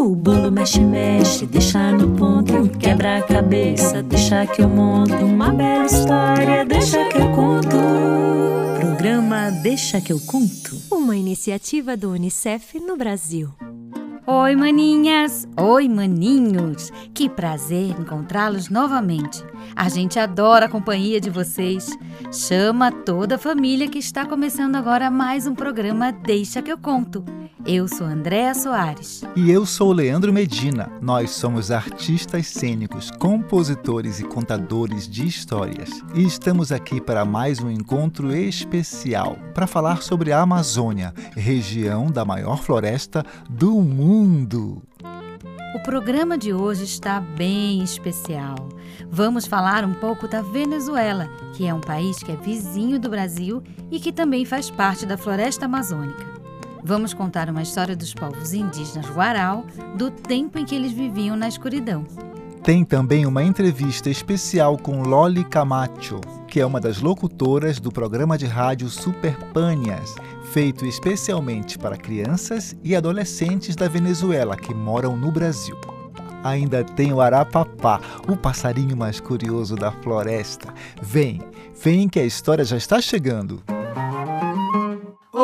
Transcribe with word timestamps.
O 0.00 0.16
bolo 0.16 0.50
mexe, 0.50 0.80
mexe, 0.80 1.44
deixa 1.44 1.92
no 1.92 2.16
ponto. 2.16 2.70
Quebra 2.78 3.18
a 3.18 3.22
cabeça, 3.22 4.02
deixa 4.02 4.46
que 4.46 4.62
eu 4.62 4.68
monto. 4.68 5.12
Uma 5.12 5.52
bela 5.52 5.84
história, 5.84 6.64
deixa 6.64 7.04
que 7.04 7.18
eu 7.18 7.30
conto. 7.32 7.76
Programa 8.80 9.50
Deixa 9.62 10.00
que 10.00 10.10
eu 10.10 10.18
conto. 10.20 10.80
Uma 10.90 11.14
iniciativa 11.14 11.98
do 11.98 12.12
Unicef 12.12 12.80
no 12.80 12.96
Brasil. 12.96 13.50
Oi, 14.26 14.56
maninhas! 14.56 15.46
Oi, 15.54 15.86
maninhos! 15.86 16.90
Que 17.12 17.28
prazer 17.28 17.90
encontrá-los 17.90 18.70
novamente. 18.70 19.44
A 19.74 19.88
gente 19.88 20.18
adora 20.18 20.66
a 20.66 20.68
companhia 20.68 21.20
de 21.20 21.30
vocês. 21.30 21.88
Chama 22.32 22.90
toda 22.90 23.36
a 23.36 23.38
família 23.38 23.88
que 23.88 23.98
está 23.98 24.26
começando 24.26 24.76
agora 24.76 25.10
mais 25.10 25.46
um 25.46 25.54
programa 25.54 26.12
Deixa 26.12 26.62
que 26.62 26.70
eu 26.70 26.78
conto. 26.78 27.24
Eu 27.66 27.86
sou 27.86 28.06
Andréa 28.06 28.54
Soares. 28.54 29.22
E 29.36 29.50
eu 29.50 29.66
sou 29.66 29.92
Leandro 29.92 30.32
Medina. 30.32 30.90
Nós 31.00 31.30
somos 31.30 31.70
artistas 31.70 32.46
cênicos, 32.46 33.10
compositores 33.10 34.18
e 34.18 34.24
contadores 34.24 35.06
de 35.06 35.26
histórias. 35.26 35.90
E 36.14 36.24
estamos 36.24 36.72
aqui 36.72 37.00
para 37.00 37.24
mais 37.24 37.60
um 37.60 37.70
encontro 37.70 38.34
especial 38.34 39.36
para 39.52 39.66
falar 39.66 40.02
sobre 40.02 40.32
a 40.32 40.40
Amazônia, 40.40 41.12
região 41.36 42.10
da 42.10 42.24
maior 42.24 42.62
floresta 42.62 43.24
do 43.48 43.72
mundo. 43.82 44.82
O 45.72 45.78
programa 45.78 46.36
de 46.36 46.52
hoje 46.52 46.82
está 46.82 47.20
bem 47.20 47.80
especial. 47.80 48.56
Vamos 49.08 49.46
falar 49.46 49.84
um 49.84 49.94
pouco 49.94 50.26
da 50.26 50.42
Venezuela, 50.42 51.28
que 51.54 51.64
é 51.64 51.72
um 51.72 51.80
país 51.80 52.18
que 52.18 52.32
é 52.32 52.36
vizinho 52.36 52.98
do 52.98 53.08
Brasil 53.08 53.62
e 53.88 54.00
que 54.00 54.10
também 54.10 54.44
faz 54.44 54.68
parte 54.68 55.06
da 55.06 55.16
floresta 55.16 55.66
amazônica. 55.66 56.26
Vamos 56.82 57.14
contar 57.14 57.48
uma 57.48 57.62
história 57.62 57.94
dos 57.94 58.12
povos 58.12 58.52
indígenas 58.52 59.08
Guarau, 59.10 59.64
do 59.96 60.10
tempo 60.10 60.58
em 60.58 60.64
que 60.64 60.74
eles 60.74 60.90
viviam 60.90 61.36
na 61.36 61.46
escuridão. 61.46 62.04
Tem 62.70 62.84
também 62.84 63.26
uma 63.26 63.42
entrevista 63.42 64.08
especial 64.08 64.78
com 64.78 65.02
Loli 65.02 65.42
Camacho, 65.42 66.20
que 66.46 66.60
é 66.60 66.64
uma 66.64 66.80
das 66.80 67.00
locutoras 67.00 67.80
do 67.80 67.90
programa 67.90 68.38
de 68.38 68.46
rádio 68.46 68.88
Super 68.88 69.36
Pânias, 69.52 70.14
feito 70.52 70.86
especialmente 70.86 71.76
para 71.76 71.96
crianças 71.96 72.76
e 72.84 72.94
adolescentes 72.94 73.74
da 73.74 73.88
Venezuela 73.88 74.56
que 74.56 74.72
moram 74.72 75.16
no 75.16 75.32
Brasil. 75.32 75.76
Ainda 76.44 76.84
tem 76.84 77.12
o 77.12 77.20
arapapá, 77.20 78.00
o 78.28 78.36
passarinho 78.36 78.96
mais 78.96 79.18
curioso 79.18 79.74
da 79.74 79.90
floresta. 79.90 80.72
Vem, 81.02 81.40
vem 81.82 82.08
que 82.08 82.20
a 82.20 82.24
história 82.24 82.64
já 82.64 82.76
está 82.76 83.00
chegando. 83.00 83.60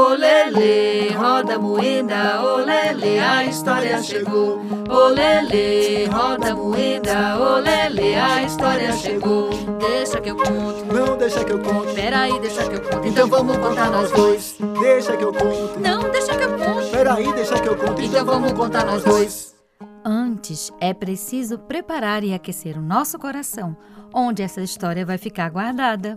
Olele, 0.07 1.13
roda 1.15 1.59
moeda, 1.59 2.41
olele, 2.41 3.19
a 3.19 3.45
história 3.45 4.01
chegou. 4.01 4.61
Olele, 4.89 6.07
roda 6.07 6.55
moeda, 6.55 7.37
olele, 7.37 8.15
a 8.15 8.45
história 8.45 8.93
chegou. 8.93 9.51
Deixa 9.81 10.21
que 10.21 10.31
eu 10.31 10.37
conto. 10.37 10.85
Não 10.95 11.17
deixa 11.17 11.45
que 11.45 11.51
eu 11.51 11.59
conto. 11.59 11.93
Peraí, 11.93 12.39
deixa 12.39 12.69
que 12.69 12.77
eu 12.77 12.83
conto. 12.83 13.09
Então 13.09 13.27
vamos 13.29 13.57
contar 13.57 13.91
nós 13.91 14.13
dois. 14.13 14.57
Deixa 14.81 15.17
que 15.17 15.25
eu 15.25 15.33
conto. 15.33 15.81
Não, 15.81 16.09
deixa 16.09 16.37
que 16.37 16.45
eu 16.45 16.57
conto. 16.57 16.91
Peraí, 16.93 17.33
deixa 17.33 17.59
que 17.61 17.69
eu 17.69 17.77
conto. 17.77 18.01
Então 18.01 18.25
vamos 18.25 18.53
contar 18.53 18.87
nós 18.87 19.03
dois. 19.03 19.57
Antes, 20.05 20.73
é 20.81 20.95
preciso 20.95 21.59
preparar 21.59 22.23
e 22.23 22.33
aquecer 22.33 22.79
o 22.79 22.81
nosso 22.81 23.19
coração, 23.19 23.77
onde 24.15 24.41
essa 24.41 24.63
história 24.63 25.05
vai 25.05 25.19
ficar 25.19 25.51
guardada. 25.51 26.17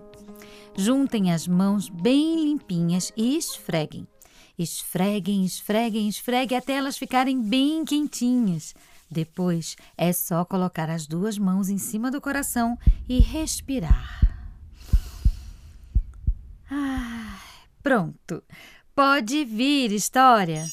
Juntem 0.79 1.33
as 1.33 1.45
mãos 1.45 1.89
bem 1.89 2.41
limpinhas 2.41 3.11
e 3.17 3.35
esfreguem. 3.35 4.07
Esfreguem, 4.57 5.43
esfreguem, 5.43 6.07
esfreguem 6.07 6.57
até 6.57 6.71
elas 6.71 6.97
ficarem 6.97 7.41
bem 7.41 7.83
quentinhas. 7.83 8.73
Depois 9.11 9.75
é 9.97 10.13
só 10.13 10.45
colocar 10.45 10.89
as 10.89 11.05
duas 11.05 11.37
mãos 11.37 11.67
em 11.67 11.77
cima 11.77 12.09
do 12.09 12.21
coração 12.21 12.79
e 13.09 13.19
respirar. 13.19 14.21
Ah, 16.71 17.41
pronto. 17.83 18.41
Pode 18.95 19.43
vir, 19.43 19.91
história. 19.91 20.65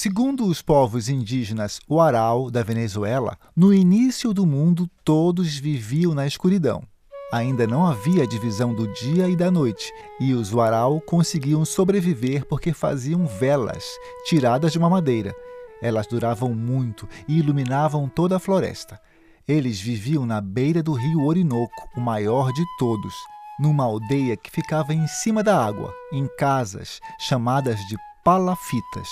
Segundo 0.00 0.46
os 0.46 0.62
povos 0.62 1.08
indígenas 1.08 1.80
Uarau 1.90 2.52
da 2.52 2.62
Venezuela, 2.62 3.36
no 3.56 3.74
início 3.74 4.32
do 4.32 4.46
mundo 4.46 4.88
todos 5.02 5.56
viviam 5.56 6.14
na 6.14 6.24
escuridão. 6.24 6.84
Ainda 7.32 7.66
não 7.66 7.84
havia 7.84 8.24
divisão 8.24 8.72
do 8.72 8.86
dia 8.94 9.28
e 9.28 9.34
da 9.34 9.50
noite, 9.50 9.92
e 10.20 10.34
os 10.34 10.52
Uarau 10.52 11.00
conseguiam 11.00 11.64
sobreviver 11.64 12.46
porque 12.46 12.72
faziam 12.72 13.26
velas 13.26 13.84
tiradas 14.24 14.70
de 14.70 14.78
uma 14.78 14.88
madeira. 14.88 15.34
Elas 15.82 16.06
duravam 16.06 16.54
muito 16.54 17.08
e 17.26 17.36
iluminavam 17.36 18.08
toda 18.08 18.36
a 18.36 18.38
floresta. 18.38 19.00
Eles 19.48 19.80
viviam 19.80 20.24
na 20.24 20.40
beira 20.40 20.80
do 20.80 20.92
rio 20.92 21.24
Orinoco, 21.24 21.88
o 21.96 22.00
maior 22.00 22.52
de 22.52 22.64
todos, 22.78 23.16
numa 23.58 23.82
aldeia 23.82 24.36
que 24.36 24.48
ficava 24.48 24.94
em 24.94 25.08
cima 25.08 25.42
da 25.42 25.60
água, 25.60 25.92
em 26.12 26.28
casas 26.38 27.00
chamadas 27.18 27.80
de 27.88 27.96
palafitas. 28.22 29.08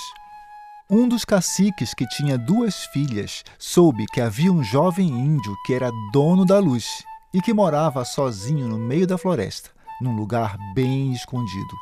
Um 0.89 1.09
dos 1.09 1.25
caciques 1.25 1.93
que 1.93 2.07
tinha 2.07 2.39
duas 2.39 2.85
filhas 2.93 3.43
soube 3.59 4.07
que 4.15 4.21
havia 4.21 4.53
um 4.53 4.63
jovem 4.63 5.09
índio 5.09 5.53
que 5.67 5.75
era 5.75 5.91
dono 6.13 6.47
da 6.47 6.61
luz 6.61 7.03
e 7.35 7.43
que 7.43 7.53
morava 7.53 8.05
sozinho 8.05 8.69
no 8.69 8.79
meio 8.79 9.05
da 9.05 9.19
floresta, 9.19 9.71
num 10.01 10.15
lugar 10.15 10.57
bem 10.77 11.13
escondido. 11.13 11.75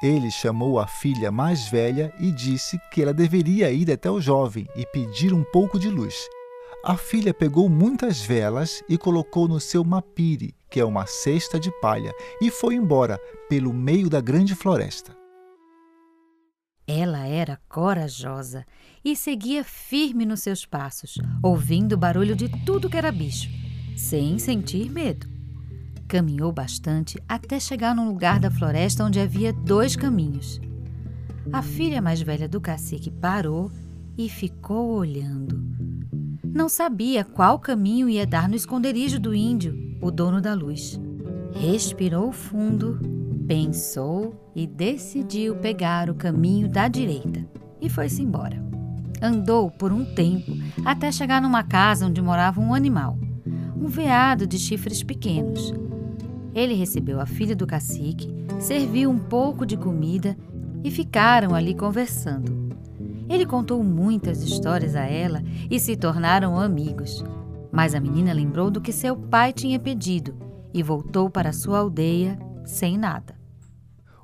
Ele 0.00 0.30
chamou 0.30 0.78
a 0.78 0.86
filha 0.86 1.32
mais 1.32 1.66
velha 1.66 2.14
e 2.20 2.30
disse 2.30 2.78
que 2.92 3.02
ela 3.02 3.12
deveria 3.12 3.72
ir 3.72 3.90
até 3.90 4.08
o 4.08 4.20
jovem 4.20 4.68
e 4.76 4.86
pedir 4.86 5.34
um 5.34 5.42
pouco 5.42 5.76
de 5.76 5.90
luz. 5.90 6.14
A 6.84 6.96
filha 6.96 7.34
pegou 7.34 7.68
muitas 7.68 8.20
velas 8.20 8.84
e 8.88 8.96
colocou 8.96 9.48
no 9.48 9.58
seu 9.58 9.82
mapire, 9.82 10.54
que 10.70 10.78
é 10.78 10.84
uma 10.84 11.06
cesta 11.06 11.58
de 11.58 11.72
palha, 11.80 12.12
e 12.40 12.52
foi 12.52 12.76
embora 12.76 13.18
pelo 13.48 13.72
meio 13.72 14.08
da 14.08 14.20
grande 14.20 14.54
floresta. 14.54 15.23
Ela 16.86 17.26
era 17.26 17.58
corajosa 17.66 18.66
e 19.02 19.16
seguia 19.16 19.64
firme 19.64 20.26
nos 20.26 20.40
seus 20.40 20.66
passos, 20.66 21.18
ouvindo 21.42 21.94
o 21.94 21.98
barulho 21.98 22.36
de 22.36 22.48
tudo 22.64 22.90
que 22.90 22.96
era 22.96 23.10
bicho, 23.10 23.48
sem 23.96 24.38
sentir 24.38 24.90
medo. 24.90 25.26
Caminhou 26.06 26.52
bastante 26.52 27.18
até 27.26 27.58
chegar 27.58 27.94
num 27.94 28.06
lugar 28.06 28.38
da 28.38 28.50
floresta 28.50 29.02
onde 29.02 29.18
havia 29.18 29.50
dois 29.50 29.96
caminhos. 29.96 30.60
A 31.50 31.62
filha 31.62 32.02
mais 32.02 32.20
velha 32.20 32.46
do 32.46 32.60
cacique 32.60 33.10
parou 33.10 33.72
e 34.16 34.28
ficou 34.28 34.90
olhando. 34.90 35.64
Não 36.44 36.68
sabia 36.68 37.24
qual 37.24 37.58
caminho 37.58 38.10
ia 38.10 38.26
dar 38.26 38.46
no 38.46 38.54
esconderijo 38.54 39.18
do 39.18 39.34
índio, 39.34 39.96
o 40.02 40.10
dono 40.10 40.40
da 40.40 40.52
luz. 40.52 41.00
Respirou 41.54 42.30
fundo 42.30 43.23
Pensou 43.46 44.50
e 44.56 44.66
decidiu 44.66 45.56
pegar 45.56 46.08
o 46.08 46.14
caminho 46.14 46.66
da 46.66 46.88
direita 46.88 47.46
e 47.78 47.90
foi-se 47.90 48.22
embora. 48.22 48.56
Andou 49.20 49.70
por 49.70 49.92
um 49.92 50.02
tempo 50.14 50.52
até 50.82 51.12
chegar 51.12 51.42
numa 51.42 51.62
casa 51.62 52.06
onde 52.06 52.22
morava 52.22 52.58
um 52.58 52.72
animal, 52.72 53.18
um 53.76 53.86
veado 53.86 54.46
de 54.46 54.58
chifres 54.58 55.02
pequenos. 55.02 55.74
Ele 56.54 56.72
recebeu 56.72 57.20
a 57.20 57.26
filha 57.26 57.54
do 57.54 57.66
cacique, 57.66 58.32
serviu 58.58 59.10
um 59.10 59.18
pouco 59.18 59.66
de 59.66 59.76
comida 59.76 60.34
e 60.82 60.90
ficaram 60.90 61.54
ali 61.54 61.74
conversando. 61.74 62.70
Ele 63.28 63.44
contou 63.44 63.82
muitas 63.84 64.42
histórias 64.42 64.96
a 64.96 65.04
ela 65.04 65.42
e 65.70 65.78
se 65.78 65.96
tornaram 65.96 66.58
amigos. 66.58 67.22
Mas 67.70 67.94
a 67.94 68.00
menina 68.00 68.32
lembrou 68.32 68.70
do 68.70 68.80
que 68.80 68.92
seu 68.92 69.14
pai 69.16 69.52
tinha 69.52 69.78
pedido 69.78 70.34
e 70.72 70.82
voltou 70.82 71.28
para 71.28 71.52
sua 71.52 71.80
aldeia 71.80 72.38
sem 72.64 72.98
nada. 72.98 73.44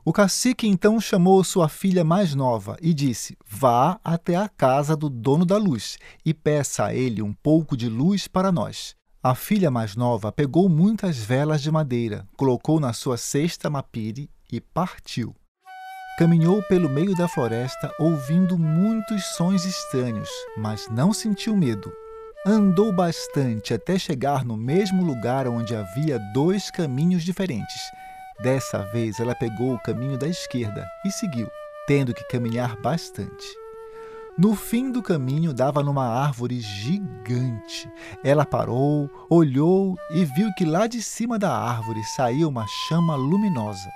O 0.02 0.12
cacique 0.12 0.66
então 0.66 0.98
chamou 0.98 1.44
sua 1.44 1.68
filha 1.68 2.02
mais 2.02 2.34
nova 2.34 2.76
e 2.80 2.94
disse: 2.94 3.36
Vá 3.46 4.00
até 4.02 4.34
a 4.34 4.48
casa 4.48 4.96
do 4.96 5.10
dono 5.10 5.44
da 5.44 5.58
luz 5.58 5.98
e 6.24 6.32
peça 6.32 6.86
a 6.86 6.94
ele 6.94 7.20
um 7.20 7.32
pouco 7.32 7.76
de 7.76 7.88
luz 7.88 8.26
para 8.26 8.50
nós. 8.50 8.94
A 9.22 9.34
filha 9.34 9.70
mais 9.70 9.94
nova 9.94 10.32
pegou 10.32 10.68
muitas 10.68 11.18
velas 11.18 11.60
de 11.60 11.70
madeira, 11.70 12.26
colocou 12.36 12.80
na 12.80 12.94
sua 12.94 13.18
cesta 13.18 13.68
mapire 13.68 14.30
e 14.50 14.58
partiu. 14.60 15.34
Caminhou 16.18 16.62
pelo 16.62 16.88
meio 16.88 17.14
da 17.14 17.28
floresta 17.28 17.94
ouvindo 17.98 18.58
muitos 18.58 19.22
sons 19.36 19.66
estranhos, 19.66 20.28
mas 20.56 20.88
não 20.90 21.12
sentiu 21.12 21.54
medo. 21.54 21.92
Andou 22.46 22.90
bastante 22.90 23.74
até 23.74 23.98
chegar 23.98 24.46
no 24.46 24.56
mesmo 24.56 25.04
lugar 25.04 25.46
onde 25.46 25.76
havia 25.76 26.18
dois 26.32 26.70
caminhos 26.70 27.22
diferentes 27.22 27.80
Dessa 28.42 28.78
vez 28.78 29.20
ela 29.20 29.34
pegou 29.34 29.74
o 29.74 29.82
caminho 29.82 30.16
da 30.16 30.26
esquerda 30.26 30.86
e 31.04 31.10
seguiu, 31.10 31.50
tendo 31.86 32.14
que 32.14 32.24
caminhar 32.24 32.74
bastante. 32.76 33.46
No 34.38 34.54
fim 34.54 34.90
do 34.90 35.02
caminho 35.02 35.52
dava 35.52 35.82
numa 35.82 36.06
árvore 36.06 36.58
gigante. 36.60 37.90
Ela 38.24 38.46
parou, 38.46 39.10
olhou 39.28 39.94
e 40.10 40.24
viu 40.24 40.50
que 40.56 40.64
lá 40.64 40.86
de 40.86 41.02
cima 41.02 41.38
da 41.38 41.54
árvore 41.54 42.02
saía 42.04 42.48
uma 42.48 42.66
chama 42.66 43.14
luminosa. 43.14 43.90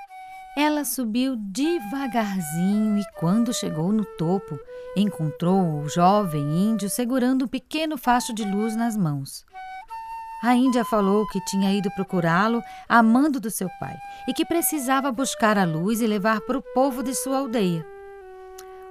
Ela 0.55 0.85
subiu 0.85 1.37
devagarzinho 1.37 2.99
e, 2.99 3.05
quando 3.19 3.55
chegou 3.55 3.90
no 3.90 4.05
topo, 4.05 4.58
encontrou 4.94 5.81
o 5.81 5.88
jovem 5.88 6.43
índio 6.43 6.90
segurando 6.90 7.47
um 7.47 7.49
pequeno 7.49 7.97
facho 7.97 8.35
de 8.35 8.44
luz 8.44 8.76
nas 8.76 8.94
mãos. 8.94 9.47
A 10.44 10.55
Índia 10.55 10.85
falou 10.85 11.26
que 11.26 11.43
tinha 11.46 11.73
ido 11.73 11.91
procurá-lo 11.93 12.62
a 12.87 13.02
mando 13.02 13.41
do 13.41 13.50
seu 13.50 13.67
pai 13.81 13.96
e 14.29 14.35
que 14.35 14.44
precisava 14.44 15.11
buscar 15.11 15.56
a 15.56 15.64
luz 15.64 16.02
e 16.02 16.06
levar 16.06 16.43
para 16.43 16.58
o 16.58 16.62
povo 16.75 17.02
de 17.02 17.14
sua 17.14 17.38
aldeia. 17.38 17.82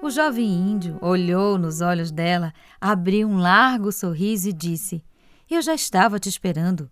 O 0.02 0.10
jovem 0.10 0.48
índio 0.48 0.98
olhou 1.00 1.60
nos 1.60 1.80
olhos 1.80 2.10
dela, 2.10 2.52
abriu 2.82 3.28
um 3.28 3.38
largo 3.38 3.92
sorriso 3.92 4.50
e 4.50 4.52
disse: 4.52 5.06
Eu 5.48 5.62
já 5.62 5.76
estava 5.76 6.20
te 6.20 6.28
esperando. 6.28 6.90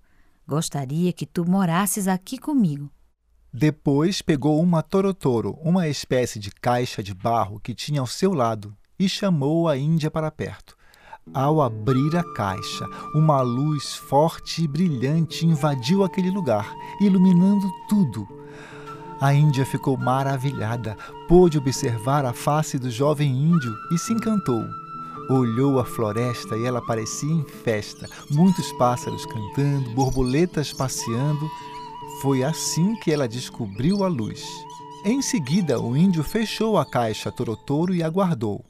Gostaria 0.47 1.11
que 1.11 1.25
tu 1.25 1.43
morasses 1.43 2.07
aqui 2.07 2.37
comigo. 2.37 2.87
Depois 3.51 4.21
pegou 4.21 4.61
uma 4.61 4.83
torotoro, 4.83 5.57
uma 5.63 5.87
espécie 5.87 6.37
de 6.37 6.51
caixa 6.51 7.01
de 7.01 7.15
barro 7.15 7.59
que 7.59 7.73
tinha 7.73 7.99
ao 7.99 8.05
seu 8.05 8.31
lado, 8.31 8.77
e 8.99 9.09
chamou 9.09 9.67
a 9.67 9.75
Índia 9.75 10.11
para 10.11 10.29
perto. 10.29 10.77
Ao 11.33 11.61
abrir 11.61 12.17
a 12.17 12.23
caixa, 12.33 12.85
uma 13.13 13.41
luz 13.41 13.93
forte 13.93 14.63
e 14.63 14.67
brilhante 14.67 15.45
invadiu 15.45 16.03
aquele 16.03 16.31
lugar, 16.31 16.75
iluminando 16.99 17.69
tudo. 17.87 18.27
A 19.21 19.31
Índia 19.31 19.63
ficou 19.63 19.95
maravilhada, 19.95 20.97
pôde 21.29 21.59
observar 21.59 22.25
a 22.25 22.33
face 22.33 22.79
do 22.79 22.89
jovem 22.89 23.31
índio 23.31 23.73
e 23.91 23.99
se 23.99 24.11
encantou. 24.11 24.65
Olhou 25.29 25.79
a 25.79 25.85
floresta 25.85 26.57
e 26.57 26.65
ela 26.65 26.81
parecia 26.81 27.31
em 27.31 27.45
festa, 27.45 28.09
muitos 28.31 28.71
pássaros 28.73 29.25
cantando, 29.25 29.91
borboletas 29.91 30.73
passeando. 30.73 31.47
Foi 32.21 32.43
assim 32.43 32.95
que 32.95 33.11
ela 33.11 33.27
descobriu 33.27 34.03
a 34.03 34.07
luz. 34.07 34.43
Em 35.05 35.21
seguida, 35.21 35.79
o 35.79 35.95
índio 35.95 36.23
fechou 36.23 36.77
a 36.77 36.85
caixa 36.85 37.31
Torotoro 37.31 37.93
e 37.93 38.03
aguardou. 38.03 38.65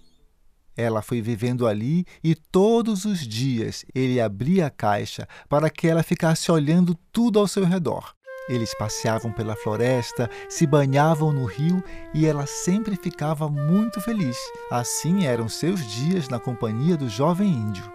Ela 0.75 1.01
foi 1.01 1.21
vivendo 1.21 1.67
ali 1.67 2.05
e 2.23 2.33
todos 2.33 3.05
os 3.05 3.19
dias 3.19 3.85
ele 3.93 4.21
abria 4.21 4.67
a 4.67 4.69
caixa 4.69 5.27
para 5.49 5.69
que 5.69 5.87
ela 5.87 6.03
ficasse 6.03 6.51
olhando 6.51 6.95
tudo 7.11 7.39
ao 7.39 7.47
seu 7.47 7.65
redor. 7.65 8.13
Eles 8.49 8.73
passeavam 8.77 9.31
pela 9.31 9.55
floresta, 9.55 10.29
se 10.49 10.65
banhavam 10.65 11.31
no 11.31 11.45
rio 11.45 11.83
e 12.13 12.25
ela 12.25 12.45
sempre 12.45 12.95
ficava 12.95 13.47
muito 13.47 14.01
feliz. 14.01 14.37
Assim 14.69 15.25
eram 15.25 15.47
seus 15.47 15.85
dias 15.87 16.27
na 16.27 16.39
companhia 16.39 16.97
do 16.97 17.07
jovem 17.07 17.49
índio. 17.49 17.91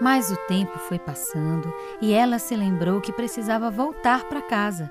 Mas 0.00 0.30
o 0.30 0.36
tempo 0.46 0.78
foi 0.78 0.98
passando 0.98 1.72
e 2.02 2.12
ela 2.12 2.38
se 2.38 2.54
lembrou 2.54 3.00
que 3.00 3.12
precisava 3.12 3.70
voltar 3.70 4.24
para 4.24 4.42
casa. 4.42 4.90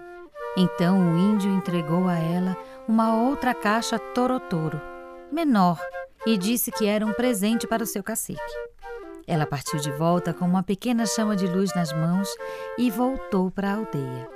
Então 0.58 1.14
o 1.14 1.18
índio 1.18 1.52
entregou 1.52 2.08
a 2.08 2.18
ela 2.18 2.58
uma 2.88 3.14
outra 3.14 3.54
caixa 3.54 4.00
torotoro, 4.00 4.82
menor, 5.32 5.80
e 6.25 6.38
disse 6.38 6.72
que 6.72 6.86
era 6.86 7.06
um 7.06 7.13
presente 7.13 7.68
para 7.68 7.83
o 7.83 7.88
seu 7.88 8.04
cacique. 8.04 8.42
Ela 9.27 9.45
partiu 9.45 9.80
de 9.80 9.92
volta 9.92 10.33
com 10.33 10.45
uma 10.45 10.63
pequena 10.63 11.06
chama 11.06 11.36
de 11.36 11.48
luz 11.48 11.74
nas 11.75 11.92
mãos 11.92 12.30
e 12.77 12.92
voltou 12.92 13.50
para 13.50 13.72
a 13.72 13.75
aldeia. 13.75 14.30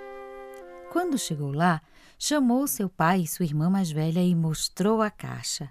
Quando 0.91 1.18
chegou 1.18 1.51
lá, 1.51 1.81
chamou 2.18 2.65
seu 2.68 2.89
pai 2.89 3.21
e 3.21 3.27
sua 3.27 3.45
irmã 3.45 3.69
mais 3.69 3.91
velha 3.91 4.21
e 4.21 4.36
mostrou 4.36 5.01
a 5.01 5.12
caixa. 5.12 5.69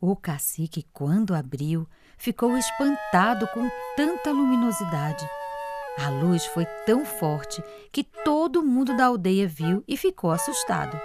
O 0.00 0.14
cacique, 0.14 0.86
quando 0.92 1.34
abriu, 1.34 1.88
ficou 2.16 2.56
espantado 2.56 3.48
com 3.48 3.68
tanta 3.96 4.30
luminosidade. 4.30 5.28
A 5.98 6.10
luz 6.10 6.44
foi 6.46 6.66
tão 6.84 7.04
forte 7.04 7.62
que 7.90 8.04
todo 8.04 8.62
mundo 8.62 8.96
da 8.96 9.06
aldeia 9.06 9.48
viu 9.48 9.82
e 9.88 9.96
ficou 9.96 10.30
assustado. 10.30 11.00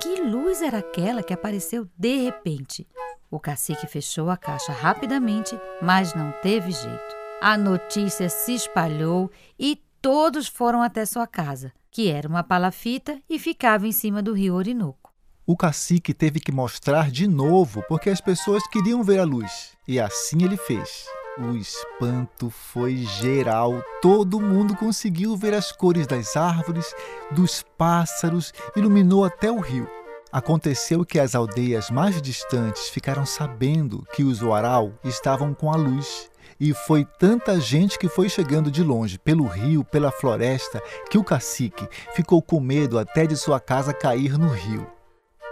Que 0.00 0.22
luz 0.22 0.62
era 0.62 0.78
aquela 0.78 1.22
que 1.22 1.34
apareceu 1.34 1.86
de 1.98 2.16
repente? 2.16 2.86
O 3.30 3.40
cacique 3.40 3.86
fechou 3.86 4.30
a 4.30 4.36
caixa 4.36 4.72
rapidamente, 4.72 5.58
mas 5.82 6.14
não 6.14 6.32
teve 6.42 6.70
jeito. 6.70 7.16
A 7.40 7.58
notícia 7.58 8.28
se 8.28 8.54
espalhou 8.54 9.30
e 9.58 9.82
todos 10.00 10.46
foram 10.46 10.82
até 10.82 11.04
sua 11.04 11.26
casa, 11.26 11.72
que 11.90 12.08
era 12.08 12.28
uma 12.28 12.44
palafita 12.44 13.20
e 13.28 13.38
ficava 13.38 13.86
em 13.86 13.92
cima 13.92 14.22
do 14.22 14.32
rio 14.32 14.54
Orinoco. 14.54 15.12
O 15.44 15.56
cacique 15.56 16.12
teve 16.12 16.40
que 16.40 16.50
mostrar 16.50 17.10
de 17.10 17.26
novo 17.26 17.82
porque 17.88 18.10
as 18.10 18.20
pessoas 18.20 18.66
queriam 18.68 19.02
ver 19.02 19.20
a 19.20 19.24
luz, 19.24 19.76
e 19.86 20.00
assim 20.00 20.42
ele 20.42 20.56
fez. 20.56 21.06
O 21.38 21.54
espanto 21.54 22.48
foi 22.48 22.96
geral. 22.96 23.82
Todo 24.00 24.40
mundo 24.40 24.74
conseguiu 24.74 25.36
ver 25.36 25.52
as 25.52 25.70
cores 25.70 26.06
das 26.06 26.34
árvores, 26.34 26.94
dos 27.30 27.62
pássaros, 27.76 28.54
iluminou 28.74 29.24
até 29.24 29.50
o 29.50 29.60
rio. 29.60 29.86
Aconteceu 30.32 31.04
que 31.04 31.20
as 31.20 31.34
aldeias 31.34 31.88
mais 31.88 32.20
distantes 32.20 32.88
ficaram 32.88 33.24
sabendo 33.24 34.04
que 34.12 34.24
os 34.24 34.42
Uarau 34.42 34.92
estavam 35.04 35.54
com 35.54 35.72
a 35.72 35.76
luz. 35.76 36.28
E 36.58 36.74
foi 36.74 37.04
tanta 37.18 37.60
gente 37.60 37.98
que 37.98 38.08
foi 38.08 38.28
chegando 38.28 38.70
de 38.70 38.82
longe, 38.82 39.18
pelo 39.18 39.46
rio, 39.46 39.84
pela 39.84 40.10
floresta, 40.10 40.82
que 41.10 41.18
o 41.18 41.24
cacique 41.24 41.86
ficou 42.14 42.42
com 42.42 42.58
medo 42.58 42.98
até 42.98 43.26
de 43.26 43.36
sua 43.36 43.60
casa 43.60 43.92
cair 43.92 44.36
no 44.36 44.48
rio. 44.48 44.86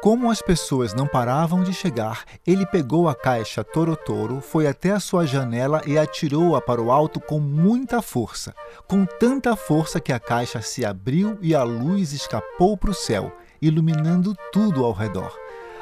Como 0.02 0.30
as 0.30 0.42
pessoas 0.42 0.92
não 0.92 1.06
paravam 1.06 1.62
de 1.62 1.72
chegar, 1.72 2.24
ele 2.46 2.66
pegou 2.66 3.08
a 3.08 3.14
caixa 3.14 3.64
Torotoro, 3.64 4.40
foi 4.40 4.66
até 4.66 4.90
a 4.90 5.00
sua 5.00 5.24
janela 5.24 5.82
e 5.86 5.96
atirou-a 5.96 6.60
para 6.60 6.82
o 6.82 6.90
alto 6.90 7.20
com 7.20 7.38
muita 7.38 8.02
força. 8.02 8.54
Com 8.86 9.06
tanta 9.06 9.56
força 9.56 10.00
que 10.00 10.12
a 10.12 10.20
caixa 10.20 10.60
se 10.60 10.84
abriu 10.84 11.38
e 11.40 11.54
a 11.54 11.62
luz 11.62 12.12
escapou 12.12 12.76
para 12.76 12.90
o 12.90 12.94
céu 12.94 13.32
iluminando 13.60 14.36
tudo 14.52 14.84
ao 14.84 14.92
redor. 14.92 15.34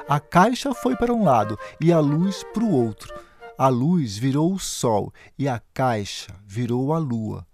A 0.08 0.18
caixa 0.18 0.74
foi 0.74 0.96
para 0.96 1.12
um 1.12 1.24
lado 1.24 1.58
e 1.80 1.92
a 1.92 2.00
luz 2.00 2.44
para 2.52 2.64
o 2.64 2.70
outro. 2.70 3.12
A 3.56 3.68
luz 3.68 4.16
virou 4.16 4.52
o 4.52 4.58
sol 4.58 5.12
e 5.38 5.48
a 5.48 5.60
caixa 5.72 6.34
virou 6.46 6.92
a 6.92 6.98
lua. 6.98 7.46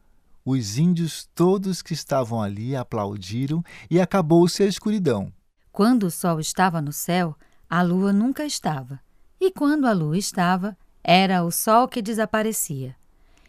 Os 0.45 0.79
índios 0.79 1.29
todos 1.35 1.83
que 1.83 1.93
estavam 1.93 2.41
ali 2.41 2.75
aplaudiram 2.75 3.63
e 3.91 4.01
acabou-se 4.01 4.63
a 4.63 4.67
escuridão. 4.67 5.31
Quando 5.71 6.05
o 6.05 6.11
sol 6.11 6.41
estava 6.41 6.81
no 6.81 6.93
céu, 6.93 7.37
a 7.69 7.83
lua 7.83 8.13
nunca 8.13 8.45
estava. 8.47 8.99
E 9.41 9.51
quando 9.51 9.87
a 9.87 9.93
lua 9.93 10.17
estava, 10.17 10.77
era 11.05 11.45
o 11.45 11.51
sol 11.51 11.87
que 11.87 12.01
desaparecia. 12.01 12.97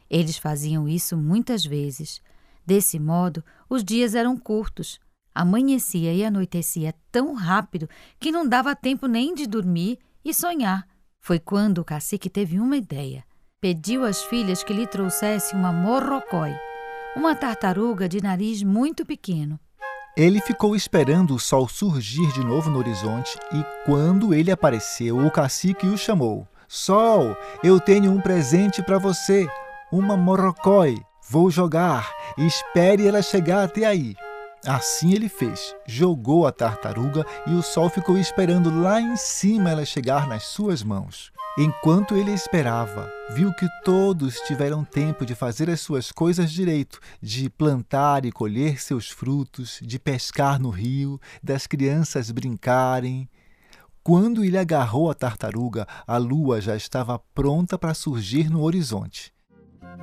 Eles 0.10 0.38
faziam 0.38 0.88
isso 0.88 1.16
muitas 1.16 1.66
vezes. 1.66 2.21
Desse 2.66 3.00
modo, 3.00 3.44
os 3.69 3.83
dias 3.83 4.13
eram 4.13 4.38
curtos, 4.38 5.00
Amanhecia 5.39 6.13
e 6.13 6.21
anoitecia 6.21 6.94
tão 7.09 7.33
rápido 7.33 7.88
que 8.19 8.30
não 8.30 8.45
dava 8.45 8.75
tempo 8.75 9.07
nem 9.07 9.33
de 9.33 9.47
dormir 9.47 9.97
e 10.24 10.33
sonhar. 10.33 10.86
Foi 11.18 11.39
quando 11.39 11.77
o 11.77 11.86
cacique 11.86 12.30
teve 12.30 12.59
uma 12.59 12.75
ideia. 12.75 13.23
Pediu 13.61 14.04
às 14.04 14.21
filhas 14.21 14.66
que 14.66 14.73
lhe 14.73 14.85
trouxessem 14.85 15.57
uma 15.57 15.71
morrocói, 15.71 16.54
uma 17.16 17.33
tartaruga 17.35 18.09
de 18.09 18.21
nariz 18.21 18.64
muito 18.64 19.06
pequeno. 19.06 19.57
Ele 20.18 20.42
ficou 20.42 20.75
esperando 20.75 21.33
o 21.33 21.40
sol 21.40 21.69
surgir 21.69 22.30
de 22.33 22.44
novo 22.44 22.69
no 22.69 22.80
horizonte 22.80 23.40
e, 23.54 23.64
quando 23.85 24.33
ele 24.33 24.52
apareceu, 24.52 25.25
o 25.25 25.31
cacique 25.31 25.87
o 25.87 25.97
chamou: 25.97 26.45
Sol, 26.68 27.33
eu 27.64 27.80
tenho 27.80 28.11
um 28.11 28.19
presente 28.19 28.83
para 28.83 28.97
você, 28.97 29.47
uma 29.90 30.18
morrocói. 30.18 31.02
Vou 31.30 31.49
jogar. 31.49 32.11
Espere 32.37 33.07
ela 33.07 33.21
chegar 33.21 33.64
até 33.64 33.85
aí. 33.85 34.18
Assim 34.66 35.13
ele 35.13 35.30
fez, 35.30 35.73
jogou 35.87 36.45
a 36.45 36.51
tartaruga 36.51 37.25
e 37.47 37.54
o 37.54 37.61
sol 37.61 37.89
ficou 37.89 38.18
esperando 38.18 38.69
lá 38.81 38.99
em 38.99 39.16
cima 39.16 39.69
ela 39.69 39.85
chegar 39.85 40.28
nas 40.28 40.44
suas 40.44 40.83
mãos. 40.83 41.31
Enquanto 41.57 42.16
ele 42.16 42.31
esperava, 42.31 43.11
viu 43.31 43.54
que 43.54 43.68
todos 43.83 44.35
tiveram 44.42 44.83
tempo 44.83 45.25
de 45.25 45.33
fazer 45.33 45.69
as 45.69 45.81
suas 45.81 46.11
coisas 46.11 46.51
direito, 46.51 46.99
de 47.21 47.49
plantar 47.49 48.25
e 48.25 48.31
colher 48.31 48.81
seus 48.81 49.09
frutos, 49.09 49.80
de 49.81 49.97
pescar 49.97 50.59
no 50.59 50.69
rio, 50.69 51.19
das 51.44 51.66
crianças 51.66 52.31
brincarem. 52.31 53.30
Quando 54.04 54.44
ele 54.44 54.57
agarrou 54.57 55.09
a 55.09 55.13
tartaruga, 55.13 55.85
a 56.07 56.18
lua 56.18 56.61
já 56.61 56.75
estava 56.75 57.19
pronta 57.33 57.78
para 57.78 57.94
surgir 57.94 58.49
no 58.49 58.61
horizonte. 58.61 59.33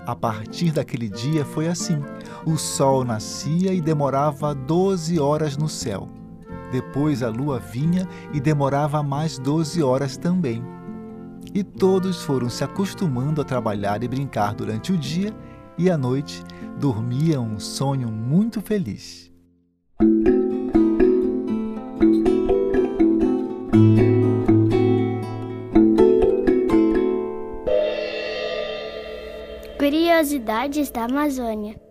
A 0.07 0.15
partir 0.15 0.73
daquele 0.73 1.09
dia 1.09 1.45
foi 1.45 1.69
assim. 1.69 1.99
O 2.47 2.57
sol 2.57 3.05
nascia 3.05 3.75
e 3.75 3.81
demorava 3.81 4.55
12 4.55 5.19
horas 5.19 5.57
no 5.57 5.69
céu. 5.69 6.07
Depois 6.71 7.21
a 7.21 7.29
lua 7.29 7.59
vinha 7.59 8.09
e 8.33 8.39
demorava 8.39 9.03
mais 9.03 9.37
12 9.37 9.83
horas 9.83 10.17
também. 10.17 10.63
E 11.53 11.65
todos 11.65 12.23
foram 12.23 12.49
se 12.49 12.63
acostumando 12.63 13.41
a 13.41 13.45
trabalhar 13.45 14.01
e 14.05 14.07
brincar 14.07 14.55
durante 14.55 14.93
o 14.93 14.97
dia 14.97 15.35
e 15.77 15.91
à 15.91 15.99
noite 15.99 16.41
dormiam 16.79 17.45
um 17.45 17.59
sonho 17.59 18.13
muito 18.13 18.61
feliz. 18.61 19.29
Curiosidades 29.79 30.91
da 30.91 31.05
Amazônia. 31.05 31.86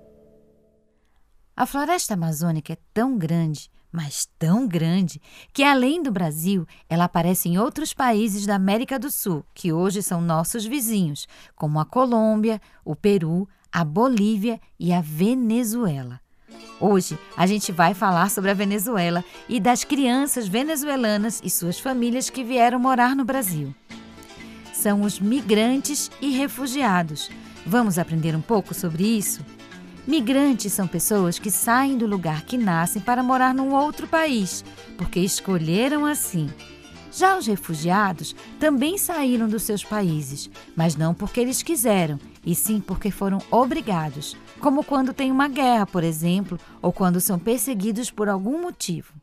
A 1.57 1.65
floresta 1.65 2.15
amazônica 2.15 2.73
é 2.73 2.77
tão 2.93 3.17
grande, 3.17 3.71
mas 3.89 4.27
tão 4.37 4.67
grande 4.67 5.21
que, 5.53 5.63
além 5.63 6.03
do 6.03 6.11
Brasil, 6.11 6.67
ela 6.89 7.05
aparece 7.05 7.47
em 7.47 7.57
outros 7.57 7.93
países 7.93 8.45
da 8.45 8.55
América 8.55 8.99
do 8.99 9.09
Sul, 9.09 9.45
que 9.53 9.71
hoje 9.71 10.03
são 10.03 10.19
nossos 10.19 10.65
vizinhos, 10.65 11.25
como 11.55 11.79
a 11.79 11.85
Colômbia, 11.85 12.61
o 12.83 12.93
Peru, 12.93 13.47
a 13.71 13.85
Bolívia 13.85 14.59
e 14.77 14.91
a 14.91 14.99
Venezuela. 14.99 16.19
Hoje 16.77 17.17
a 17.37 17.47
gente 17.47 17.71
vai 17.71 17.93
falar 17.93 18.29
sobre 18.29 18.51
a 18.51 18.53
Venezuela 18.53 19.23
e 19.47 19.57
das 19.57 19.85
crianças 19.85 20.49
venezuelanas 20.49 21.41
e 21.41 21.49
suas 21.49 21.79
famílias 21.79 22.29
que 22.29 22.43
vieram 22.43 22.79
morar 22.79 23.15
no 23.15 23.23
Brasil. 23.23 23.73
São 24.73 25.03
os 25.03 25.21
migrantes 25.21 26.11
e 26.19 26.31
refugiados. 26.31 27.29
Vamos 27.65 27.97
aprender 27.97 28.35
um 28.35 28.41
pouco 28.41 28.73
sobre 28.73 29.05
isso? 29.05 29.39
Migrantes 30.07 30.71
são 30.71 30.87
pessoas 30.87 31.39
que 31.39 31.49
saem 31.49 31.97
do 31.97 32.05
lugar 32.05 32.43
que 32.43 32.57
nascem 32.57 33.01
para 33.01 33.23
morar 33.23 33.55
num 33.55 33.73
outro 33.73 34.07
país, 34.07 34.63
porque 34.97 35.19
escolheram 35.19 36.05
assim. 36.05 36.47
Já 37.11 37.37
os 37.37 37.47
refugiados 37.47 38.35
também 38.59 38.97
saíram 38.97 39.47
dos 39.47 39.63
seus 39.63 39.83
países, 39.83 40.49
mas 40.75 40.95
não 40.95 41.13
porque 41.13 41.39
eles 41.39 41.63
quiseram, 41.63 42.19
e 42.45 42.53
sim 42.53 42.79
porque 42.79 43.09
foram 43.09 43.39
obrigados, 43.49 44.37
como 44.59 44.83
quando 44.83 45.13
tem 45.13 45.31
uma 45.31 45.47
guerra, 45.47 45.87
por 45.87 46.03
exemplo, 46.03 46.59
ou 46.81 46.91
quando 46.91 47.19
são 47.19 47.39
perseguidos 47.39 48.11
por 48.11 48.29
algum 48.29 48.61
motivo. 48.61 49.13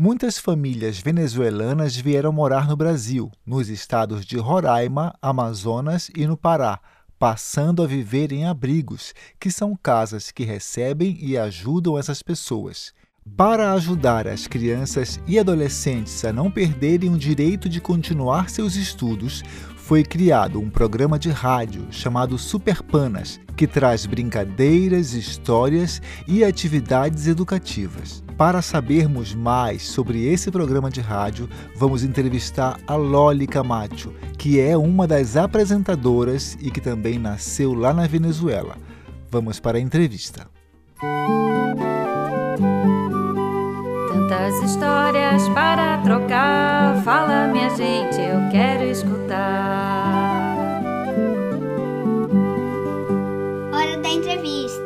Muitas 0.00 0.38
famílias 0.38 1.00
venezuelanas 1.00 1.96
vieram 1.96 2.32
morar 2.32 2.68
no 2.68 2.76
Brasil, 2.76 3.32
nos 3.44 3.68
estados 3.68 4.24
de 4.24 4.38
Roraima, 4.38 5.12
Amazonas 5.20 6.08
e 6.16 6.24
no 6.24 6.36
Pará, 6.36 6.80
passando 7.18 7.82
a 7.82 7.86
viver 7.86 8.32
em 8.32 8.46
abrigos, 8.46 9.12
que 9.40 9.50
são 9.50 9.76
casas 9.76 10.30
que 10.30 10.44
recebem 10.44 11.18
e 11.20 11.36
ajudam 11.36 11.98
essas 11.98 12.22
pessoas. 12.22 12.92
Para 13.36 13.72
ajudar 13.74 14.26
as 14.26 14.46
crianças 14.46 15.20
e 15.26 15.38
adolescentes 15.38 16.24
a 16.24 16.32
não 16.32 16.50
perderem 16.50 17.10
o 17.10 17.18
direito 17.18 17.68
de 17.68 17.80
continuar 17.80 18.48
seus 18.48 18.74
estudos, 18.74 19.42
foi 19.88 20.04
criado 20.04 20.60
um 20.60 20.68
programa 20.68 21.18
de 21.18 21.30
rádio 21.30 21.86
chamado 21.90 22.36
Superpanas, 22.36 23.40
que 23.56 23.66
traz 23.66 24.04
brincadeiras, 24.04 25.14
histórias 25.14 26.02
e 26.26 26.44
atividades 26.44 27.26
educativas. 27.26 28.22
Para 28.36 28.60
sabermos 28.60 29.34
mais 29.34 29.82
sobre 29.84 30.26
esse 30.26 30.50
programa 30.50 30.90
de 30.90 31.00
rádio, 31.00 31.48
vamos 31.74 32.04
entrevistar 32.04 32.78
a 32.86 32.96
Loli 32.96 33.46
Camacho, 33.46 34.12
que 34.36 34.60
é 34.60 34.76
uma 34.76 35.06
das 35.06 35.38
apresentadoras 35.38 36.54
e 36.60 36.70
que 36.70 36.82
também 36.82 37.18
nasceu 37.18 37.72
lá 37.72 37.94
na 37.94 38.06
Venezuela. 38.06 38.76
Vamos 39.30 39.58
para 39.58 39.78
a 39.78 39.80
entrevista. 39.80 40.50
Tantas 44.48 44.70
histórias 44.70 45.46
para 45.50 45.98
trocar. 45.98 47.02
Fala, 47.02 47.48
minha 47.48 47.68
gente, 47.76 48.18
eu 48.18 48.50
quero 48.50 48.84
escutar. 48.84 50.56
Hora 53.70 54.00
da 54.00 54.08
entrevista. 54.08 54.80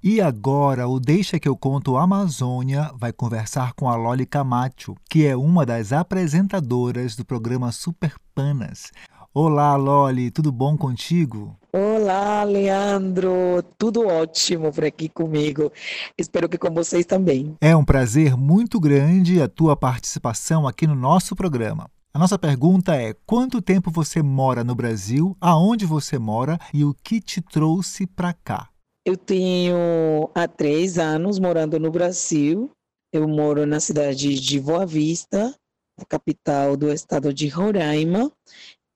E 0.00 0.20
agora, 0.20 0.86
o 0.86 1.00
Deixa 1.00 1.40
que 1.40 1.48
eu 1.48 1.56
conto 1.56 1.96
Amazônia 1.96 2.92
vai 2.94 3.12
conversar 3.12 3.72
com 3.72 3.88
a 3.88 3.96
Loli 3.96 4.24
Camacho, 4.24 4.94
que 5.10 5.26
é 5.26 5.36
uma 5.36 5.66
das 5.66 5.92
apresentadoras 5.92 7.16
do 7.16 7.24
programa 7.24 7.72
Super 7.72 8.14
Panas. 8.32 8.92
Olá, 9.40 9.76
Loli, 9.76 10.32
tudo 10.32 10.50
bom 10.50 10.76
contigo? 10.76 11.56
Olá, 11.72 12.42
Leandro, 12.42 13.62
tudo 13.78 14.04
ótimo 14.04 14.72
por 14.72 14.84
aqui 14.84 15.08
comigo. 15.08 15.70
Espero 16.18 16.48
que 16.48 16.58
com 16.58 16.74
vocês 16.74 17.06
também. 17.06 17.56
É 17.60 17.76
um 17.76 17.84
prazer 17.84 18.36
muito 18.36 18.80
grande 18.80 19.40
a 19.40 19.46
tua 19.46 19.76
participação 19.76 20.66
aqui 20.66 20.88
no 20.88 20.96
nosso 20.96 21.36
programa. 21.36 21.88
A 22.12 22.18
nossa 22.18 22.36
pergunta 22.36 22.96
é: 22.96 23.14
quanto 23.24 23.62
tempo 23.62 23.92
você 23.92 24.24
mora 24.24 24.64
no 24.64 24.74
Brasil, 24.74 25.36
aonde 25.40 25.86
você 25.86 26.18
mora 26.18 26.58
e 26.74 26.84
o 26.84 26.92
que 26.92 27.20
te 27.20 27.40
trouxe 27.40 28.08
para 28.08 28.32
cá? 28.32 28.68
Eu 29.06 29.16
tenho 29.16 30.28
há 30.34 30.48
três 30.48 30.98
anos 30.98 31.38
morando 31.38 31.78
no 31.78 31.92
Brasil. 31.92 32.72
Eu 33.12 33.28
moro 33.28 33.64
na 33.66 33.78
cidade 33.78 34.34
de 34.34 34.58
Boa 34.58 34.84
Vista, 34.84 35.54
a 35.96 36.04
capital 36.04 36.76
do 36.76 36.92
estado 36.92 37.32
de 37.32 37.46
Roraima, 37.46 38.32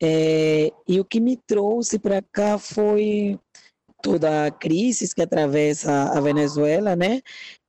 é, 0.04 0.72
e 0.88 0.98
o 0.98 1.04
que 1.04 1.20
me 1.20 1.36
trouxe 1.36 1.96
para 1.96 2.20
cá 2.20 2.58
foi 2.58 3.38
toda 4.02 4.46
a 4.46 4.50
crise 4.50 5.14
que 5.14 5.22
atravessa 5.22 6.10
a 6.10 6.20
Venezuela, 6.20 6.96
né? 6.96 7.22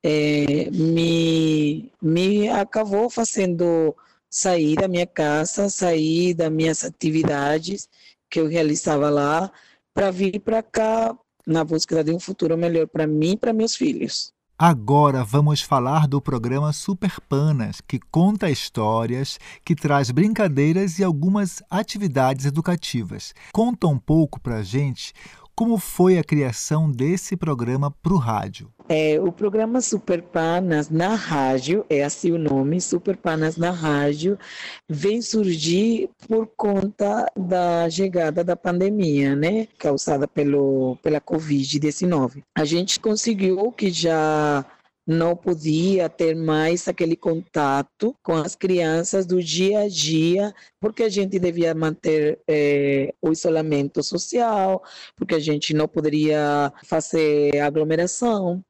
É, 0.03 0.71
me, 0.71 1.91
me 2.01 2.49
acabou 2.49 3.07
fazendo 3.07 3.95
sair 4.31 4.75
da 4.75 4.87
minha 4.87 5.05
casa, 5.05 5.69
sair 5.69 6.33
das 6.33 6.51
minhas 6.51 6.83
atividades 6.83 7.87
que 8.31 8.39
eu 8.39 8.47
realizava 8.47 9.11
lá, 9.11 9.51
para 9.93 10.09
vir 10.09 10.39
para 10.39 10.63
cá 10.63 11.15
na 11.45 11.63
busca 11.63 12.03
de 12.03 12.11
um 12.11 12.19
futuro 12.19 12.57
melhor 12.57 12.87
para 12.87 13.05
mim 13.05 13.33
e 13.33 13.37
para 13.37 13.53
meus 13.53 13.75
filhos. 13.75 14.33
Agora 14.65 15.25
vamos 15.25 15.61
falar 15.61 16.07
do 16.07 16.21
programa 16.21 16.71
Super 16.71 17.19
Panas, 17.27 17.81
que 17.81 17.99
conta 17.99 18.49
histórias, 18.49 19.37
que 19.65 19.75
traz 19.75 20.09
brincadeiras 20.09 20.99
e 20.99 21.03
algumas 21.03 21.61
atividades 21.69 22.45
educativas. 22.45 23.33
Conta 23.51 23.87
um 23.87 23.99
pouco 23.99 24.39
para 24.39 24.59
a 24.59 24.63
gente 24.63 25.11
como 25.55 25.77
foi 25.77 26.17
a 26.17 26.23
criação 26.23 26.89
desse 26.89 27.35
programa 27.35 27.91
para 27.91 28.13
o 28.13 28.17
rádio? 28.17 28.71
É, 28.89 29.19
o 29.19 29.31
programa 29.31 29.79
Super 29.79 30.21
Panas 30.21 30.89
na 30.89 31.15
rádio, 31.15 31.85
é 31.89 32.03
assim 32.03 32.31
o 32.31 32.37
nome, 32.37 32.81
Super 32.81 33.15
Panas 33.15 33.55
na 33.55 33.71
rádio, 33.71 34.37
vem 34.89 35.21
surgir 35.21 36.09
por 36.27 36.47
conta 36.47 37.25
da 37.37 37.89
chegada 37.89 38.43
da 38.43 38.55
pandemia, 38.55 39.35
né, 39.35 39.67
causada 39.77 40.27
pelo, 40.27 40.97
pela 41.01 41.21
Covid-19. 41.21 42.43
A 42.55 42.65
gente 42.65 42.99
conseguiu 42.99 43.71
que 43.71 43.89
já 43.89 44.65
não 45.05 45.35
podia 45.35 46.07
ter 46.09 46.33
mais 46.35 46.87
aquele 46.87 47.15
contato 47.15 48.15
com 48.23 48.33
as 48.33 48.55
crianças 48.55 49.25
do 49.25 49.43
dia 49.43 49.81
a 49.81 49.89
dia, 49.89 50.53
porque 50.79 51.03
a 51.03 51.09
gente 51.09 51.37
devia 51.37 51.73
manter 51.75 52.39
é, 52.47 53.13
o 53.21 53.31
isolamento 53.31 54.01
social, 54.01 54.81
porque 55.15 55.35
a 55.35 55.39
gente 55.39 55.73
não 55.73 55.87
poderia 55.87 56.71
fazer 56.85 57.59
aglomeração. 57.59 58.63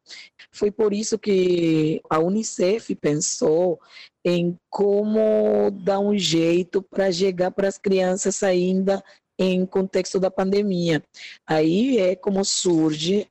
Foi 0.52 0.72
por 0.72 0.92
isso 0.92 1.20
que 1.20 2.02
a 2.10 2.20
Unicef 2.20 2.96
pensou 2.96 3.80
em 4.25 4.58
como 4.70 5.70
dar 5.72 6.00
um 6.00 6.18
jeito 6.18 6.82
para 6.82 7.12
chegar 7.12 7.52
para 7.52 7.68
as 7.68 7.78
crianças 7.78 8.42
ainda 8.42 9.04
em 9.38 9.66
contexto 9.66 10.20
da 10.20 10.32
pandemia. 10.32 11.04
Aí 11.46 11.98
é 11.98 12.16
como 12.16 12.44
surge 12.44 13.28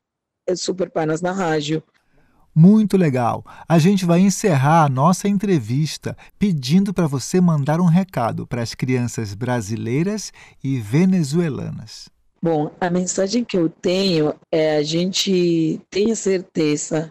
Super 0.55 0.89
Panas 0.89 1.21
na 1.21 1.31
Rádio 1.31 1.83
muito 2.55 2.97
legal. 2.97 3.43
A 3.67 3.79
gente 3.79 4.05
vai 4.05 4.19
encerrar 4.19 4.83
a 4.83 4.89
nossa 4.89 5.27
entrevista 5.27 6.15
pedindo 6.37 6.93
para 6.93 7.07
você 7.07 7.41
mandar 7.41 7.79
um 7.79 7.85
recado 7.85 8.45
para 8.45 8.61
as 8.61 8.73
crianças 8.73 9.33
brasileiras 9.33 10.31
e 10.63 10.79
venezuelanas. 10.79 12.09
Bom, 12.41 12.71
a 12.79 12.89
mensagem 12.89 13.43
que 13.43 13.57
eu 13.57 13.69
tenho 13.69 14.33
é 14.51 14.77
a 14.77 14.83
gente 14.83 15.79
tenha 15.89 16.15
certeza 16.15 17.09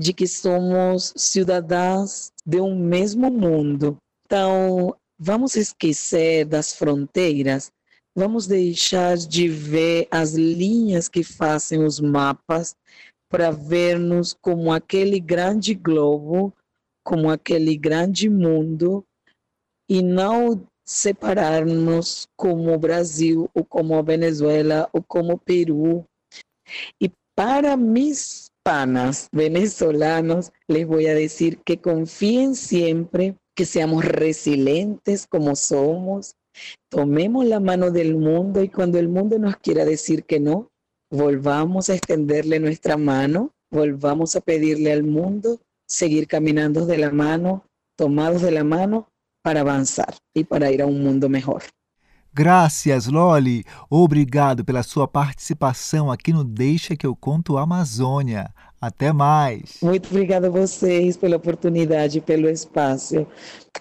de 0.00 0.12
que 0.12 0.26
somos 0.26 1.12
cidadãs 1.16 2.32
de 2.44 2.60
um 2.60 2.74
mesmo 2.74 3.30
mundo. 3.30 3.96
Então, 4.24 4.96
vamos 5.18 5.56
esquecer 5.56 6.46
das 6.46 6.72
fronteiras, 6.72 7.70
vamos 8.16 8.46
deixar 8.46 9.16
de 9.18 9.46
ver 9.46 10.08
as 10.10 10.32
linhas 10.32 11.08
que 11.08 11.22
fazem 11.22 11.84
os 11.84 12.00
mapas 12.00 12.74
para 13.32 13.50
vermos 13.50 14.36
como 14.38 14.74
aquele 14.74 15.18
grande 15.18 15.74
globo, 15.74 16.54
como 17.02 17.30
aquele 17.30 17.78
grande 17.78 18.28
mundo, 18.28 19.06
e 19.88 20.02
não 20.02 20.68
separarmos 20.84 22.28
como 22.36 22.74
o 22.74 22.78
Brasil, 22.78 23.48
ou 23.54 23.64
como 23.64 24.02
Venezuela, 24.02 24.86
ou 24.92 25.02
como 25.02 25.32
o 25.32 25.38
Peru. 25.38 26.04
E 27.00 27.10
para 27.34 27.74
mis 27.74 28.50
panas 28.62 29.28
venezolanos, 29.32 30.52
les 30.68 30.86
voy 30.86 31.06
a 31.06 31.14
decir 31.14 31.58
que 31.64 31.78
confíen 31.78 32.54
siempre, 32.54 33.34
que 33.56 33.64
seamos 33.64 34.04
resilientes 34.04 35.26
como 35.26 35.56
somos, 35.56 36.34
tomemos 36.90 37.46
la 37.46 37.60
mano 37.60 37.90
del 37.90 38.14
mundo 38.14 38.62
y 38.62 38.68
cuando 38.68 38.98
el 38.98 39.08
mundo 39.08 39.38
nos 39.38 39.56
quiera 39.56 39.86
decir 39.86 40.24
que 40.24 40.38
no, 40.38 40.71
volvamos 41.12 41.90
a 41.90 41.94
extenderle 41.94 42.58
nuestra 42.58 42.96
mano, 42.96 43.50
volvamos 43.70 44.34
a 44.34 44.40
pedirle 44.40 44.92
al 44.92 45.04
mundo 45.04 45.60
seguir 45.86 46.26
caminando 46.26 46.86
de 46.86 46.96
la 46.96 47.10
mano, 47.10 47.64
tomados 47.96 48.40
de 48.40 48.50
la 48.50 48.64
mano 48.64 49.06
para 49.42 49.60
avançar 49.60 50.14
e 50.34 50.42
para 50.42 50.72
ir 50.72 50.80
a 50.80 50.86
um 50.86 50.98
mundo 50.98 51.28
melhor. 51.28 51.62
Graças, 52.34 53.06
Loli. 53.08 53.62
Obrigado 53.90 54.64
pela 54.64 54.82
sua 54.82 55.06
participação 55.06 56.10
aqui 56.10 56.32
no 56.32 56.42
Deixa 56.42 56.96
que 56.96 57.06
eu 57.06 57.14
conto 57.14 57.58
Amazônia. 57.58 58.48
Até 58.80 59.12
mais. 59.12 59.76
Muito 59.82 60.08
obrigada 60.08 60.46
a 60.46 60.50
vocês 60.50 61.16
pela 61.16 61.36
oportunidade, 61.36 62.22
pelo 62.22 62.48
espaço. 62.48 63.26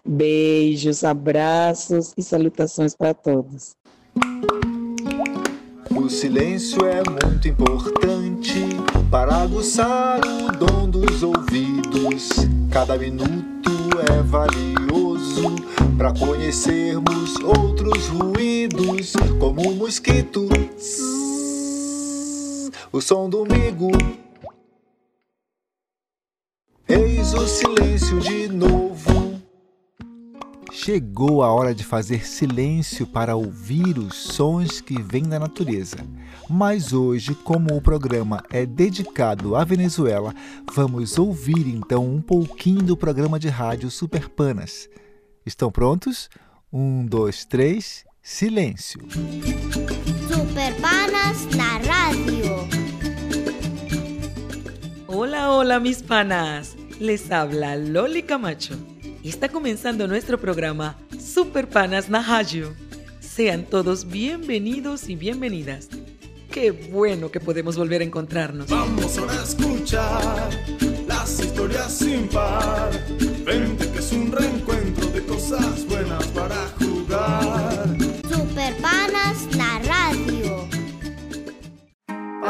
Beijos, 0.06 1.06
abraços 1.06 2.14
e 2.18 2.22
salutações 2.22 2.94
para 2.94 3.14
todos. 3.14 3.72
O 6.02 6.10
silêncio 6.10 6.80
é 6.84 7.04
muito 7.08 7.48
importante 7.48 8.66
para 9.12 9.36
aguçar 9.36 10.20
o 10.20 10.52
dom 10.52 10.90
dos 10.90 11.22
ouvidos. 11.22 12.30
Cada 12.72 12.98
minuto 12.98 13.70
é 14.10 14.24
valioso 14.24 15.56
para 16.00 16.12
conhecermos 16.12 17.36
outros 17.44 18.08
ruídos, 18.08 19.14
como 19.40 19.62
o 19.62 19.76
mosquito, 19.76 20.50
o 22.92 23.00
som 23.00 23.30
do 23.30 23.46
migo. 23.46 23.92
Eis 26.90 27.32
o 27.36 27.48
silêncio 27.48 28.20
de 28.20 28.48
novo. 28.48 28.91
Chegou 30.74 31.44
a 31.44 31.52
hora 31.52 31.76
de 31.76 31.84
fazer 31.84 32.26
silêncio 32.26 33.06
para 33.06 33.36
ouvir 33.36 34.00
os 34.00 34.16
sons 34.16 34.80
que 34.80 35.02
vêm 35.02 35.24
da 35.24 35.38
natureza. 35.38 35.98
Mas 36.50 36.94
hoje, 36.94 37.36
como 37.36 37.76
o 37.76 37.82
programa 37.82 38.42
é 38.50 38.66
dedicado 38.66 39.54
à 39.58 39.66
Venezuela, 39.66 40.34
vamos 40.74 41.20
ouvir 41.20 41.68
então 41.68 42.08
um 42.08 42.22
pouquinho 42.22 42.82
do 42.82 42.96
programa 42.96 43.38
de 43.38 43.50
rádio 43.50 43.92
Super 43.92 44.30
Panas. 44.30 44.90
Estão 45.46 45.70
prontos? 45.70 46.30
Um, 46.72 47.06
dois, 47.06 47.44
três, 47.44 48.06
silêncio. 48.24 49.02
Super 50.30 50.74
Panas 50.80 51.48
na 51.54 51.80
rádio. 51.80 52.82
Hola, 55.06 55.52
hola 55.52 55.80
mis 55.82 56.02
panas. 56.02 56.78
Les 56.98 57.30
habla 57.30 57.76
Loli 57.76 58.22
Camacho 58.22 58.91
y 59.24 59.30
está 59.30 59.50
comenzando 59.50 60.08
nuestro 60.08 60.40
programa 60.40 60.98
Super 61.20 61.68
Panas 61.68 62.10
na 62.10 62.22
Radio. 62.22 62.74
Sean 63.20 63.66
todos 63.66 64.08
bienvenidos 64.10 65.10
y 65.10 65.16
bienvenidas. 65.16 65.90
Qué 66.50 66.72
bueno 66.72 67.32
que 67.32 67.40
podemos 67.40 67.78
volver 67.78 68.02
a 68.02 68.04
encontrarnos. 68.04 68.68
Vamos 68.70 69.18
ahora 69.18 69.40
a 69.40 69.44
escuchar 69.44 70.50
las 71.08 71.40
historias 71.40 71.94
sin 71.94 72.28
par. 72.28 72.92
Vente 73.46 73.90
que 73.90 74.00
es 74.00 74.12
un 74.12 74.32
reencuentro 74.32 75.08
de 75.08 75.24
cosas 75.24 75.86
buenas 75.86 76.26
para 76.28 76.68
jugar. 76.80 78.01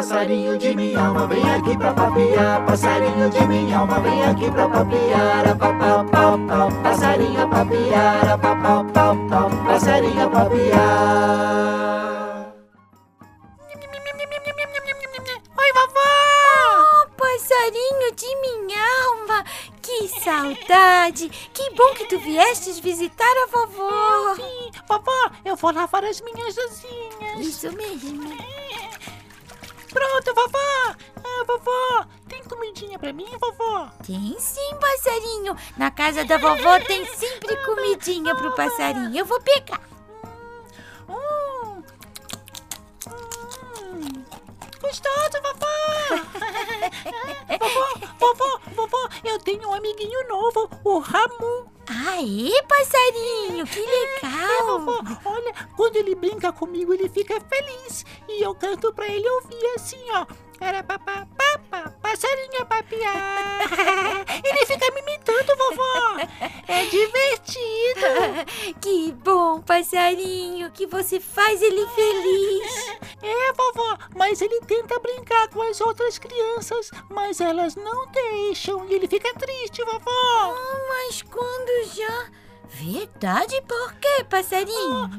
Passarinho 0.01 0.58
de 0.58 0.75
minha 0.75 1.00
alma, 1.00 1.27
vem 1.27 1.48
aqui 1.48 1.77
pra 1.77 1.93
papiar. 1.93 2.65
Passarinho 2.65 3.29
de 3.29 3.48
minha 3.48 3.77
alma, 3.77 4.00
vem 4.00 4.24
aqui 4.24 4.50
pra 4.50 4.67
papiar. 4.67 5.48
A 5.48 5.55
papau, 5.55 6.05
pau, 6.05 6.39
pau. 6.48 6.72
Passarinho 6.81 7.43
a 7.43 7.48
papiar. 7.48 8.39
Pau, 8.39 8.84
pau. 9.29 9.50
Passarinho 9.63 10.25
a 10.25 10.29
papiar. 10.31 11.62
Oi, 15.55 15.72
vovó! 15.72 16.10
Oh, 16.74 17.08
passarinho 17.15 18.12
de 18.15 18.36
minha 18.41 18.84
alma! 19.05 19.46
Que 19.84 20.08
saudade! 20.20 21.29
Que 21.53 21.70
bom 21.75 21.93
que 21.93 22.05
tu 22.08 22.17
viestes 22.17 22.79
visitar 22.79 23.24
a 23.43 23.46
vovó! 23.51 24.34
Sim, 24.34 24.72
vovó, 24.88 25.29
eu 25.46 25.55
vou 25.55 25.72
lavar 25.72 26.03
as 26.05 26.22
minhas 26.22 26.58
asinhas. 26.58 27.39
Isso 27.39 27.72
mesmo. 27.74 28.61
Pronto, 29.91 30.33
vovó! 30.33 30.95
Ah, 31.24 31.43
vovó, 31.45 32.05
tem 32.27 32.41
comidinha 32.43 32.98
pra 32.98 33.12
mim, 33.12 33.27
vovó? 33.39 33.89
Tem 34.05 34.38
sim, 34.39 34.75
passarinho. 34.79 35.55
Na 35.77 35.91
casa 35.91 36.24
da 36.24 36.38
vovó 36.38 36.79
tem 36.79 37.05
sempre 37.05 37.55
comidinha 37.65 38.33
pro 38.36 38.55
passarinho. 38.55 39.15
Eu 39.15 39.25
vou 39.25 39.41
pegar. 39.41 39.81
Hum. 41.10 41.83
Hum. 43.10 44.23
Gostoso, 44.82 45.41
vovó! 45.41 45.71
vovó, 47.60 48.08
vovó, 48.17 48.60
vovó, 48.75 49.10
eu 49.23 49.39
tenho 49.39 49.69
um 49.69 49.73
amiguinho 49.73 50.27
novo, 50.27 50.69
o 50.84 50.99
Ramu. 50.99 51.70
Aê, 52.09 52.51
passarinho, 52.63 53.65
que 53.67 53.79
legal! 53.79 54.31
É, 54.31 54.63
vovó, 54.63 55.01
olha, 55.25 55.53
quando 55.75 55.97
ele 55.97 56.15
brinca 56.15 56.51
comigo, 56.51 56.93
ele 56.93 57.07
fica 57.07 57.39
feliz. 57.41 58.03
E 58.27 58.41
eu 58.43 58.55
canto 58.55 58.91
pra 58.91 59.07
ele 59.07 59.29
ouvir 59.29 59.65
assim, 59.75 60.03
ó. 60.11 60.25
Era 60.59 60.83
papá, 60.83 61.27
passarinho 62.12 62.62
a 62.62 62.65
papiar. 62.65 63.62
ele 64.43 64.65
fica 64.65 64.91
me 64.91 65.02
imitando, 65.02 65.58
vovó. 65.58 66.17
É 66.67 66.86
divertido. 66.86 68.76
que 68.82 69.12
bom, 69.13 69.62
passarinho, 69.62 70.71
que 70.71 70.86
você 70.86 71.19
faz 71.19 71.62
ele 71.62 71.88
feliz. 71.88 72.97
É, 73.21 73.54
vovó, 73.54 73.97
mas 74.15 74.41
ele 74.41 74.60
tenta 74.62 75.00
brincar 75.00 75.47
com 75.50 75.62
as 75.62 75.80
outras 75.80 76.17
crianças, 76.17 76.91
mas 77.10 77.39
elas 77.39 77.76
não 77.76 78.08
deixam 78.08 78.86
e 78.89 78.93
ele 78.93 79.08
fica 79.08 79.34
triste, 79.36 79.84
vovó. 79.84 80.02
Oh, 80.08 80.88
mas 80.89 81.21
quando 81.21 81.95
já. 81.95 82.30
Verdade? 82.73 83.62
Por 83.67 83.93
quê, 83.95 84.23
passarinho? 84.29 85.10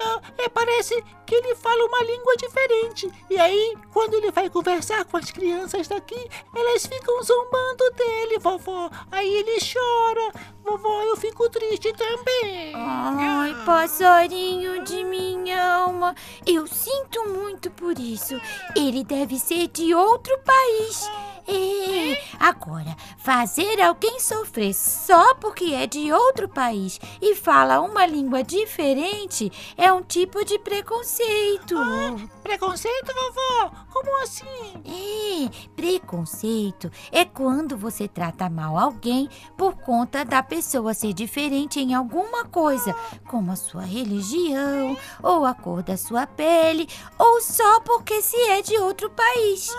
Oh, 0.00 0.40
é, 0.40 0.44
é, 0.44 0.48
parece 0.48 1.02
que 1.24 1.34
ele 1.34 1.54
fala 1.54 1.86
uma 1.86 2.02
língua 2.02 2.36
diferente. 2.36 3.10
E 3.30 3.38
aí, 3.38 3.76
quando 3.92 4.14
ele 4.14 4.32
vai 4.32 4.50
conversar 4.50 5.04
com 5.04 5.16
as 5.16 5.30
crianças 5.30 5.86
daqui, 5.86 6.28
elas 6.54 6.86
ficam 6.86 7.22
zombando 7.22 7.90
dele, 7.96 8.38
vovó. 8.40 8.90
Aí 9.12 9.32
ele 9.32 9.58
chora. 9.60 10.32
Vovó, 10.64 11.02
eu 11.02 11.16
fico 11.16 11.48
triste 11.48 11.92
também. 11.92 12.72
Ai, 12.74 13.54
passarinho 13.64 14.82
de 14.82 15.04
minha 15.04 15.76
alma. 15.76 16.14
Eu 16.44 16.66
sinto 16.66 17.28
muito 17.28 17.70
por 17.70 17.96
isso. 17.98 18.40
Ele 18.74 19.04
deve 19.04 19.38
ser 19.38 19.68
de 19.68 19.94
outro 19.94 20.36
país. 20.40 21.08
É, 21.50 22.20
agora, 22.38 22.94
fazer 23.16 23.80
alguém 23.80 24.20
sofrer 24.20 24.74
só 24.74 25.34
porque 25.36 25.72
é 25.72 25.86
de 25.86 26.12
outro 26.12 26.46
país 26.46 27.00
e 27.22 27.34
fala 27.34 27.80
uma 27.80 28.04
língua 28.04 28.44
diferente 28.44 29.50
é 29.74 29.90
um 29.90 30.02
tipo 30.02 30.44
de 30.44 30.58
preconceito. 30.58 31.74
Ah, 31.78 32.16
preconceito, 32.42 33.14
vovó? 33.14 33.70
Como 33.90 34.22
assim? 34.22 34.44
É, 34.84 35.48
preconceito 35.74 36.90
é 37.10 37.24
quando 37.24 37.78
você 37.78 38.06
trata 38.06 38.50
mal 38.50 38.76
alguém 38.76 39.30
por 39.56 39.74
conta 39.74 40.26
da 40.26 40.42
pessoa 40.42 40.92
ser 40.92 41.14
diferente 41.14 41.80
em 41.80 41.94
alguma 41.94 42.44
coisa, 42.44 42.94
como 43.26 43.50
a 43.50 43.56
sua 43.56 43.82
religião, 43.82 44.98
ou 45.22 45.46
a 45.46 45.54
cor 45.54 45.82
da 45.82 45.96
sua 45.96 46.26
pele, 46.26 46.86
ou 47.18 47.40
só 47.40 47.80
porque 47.80 48.20
se 48.20 48.36
é 48.36 48.60
de 48.60 48.76
outro 48.76 49.08
país. 49.08 49.74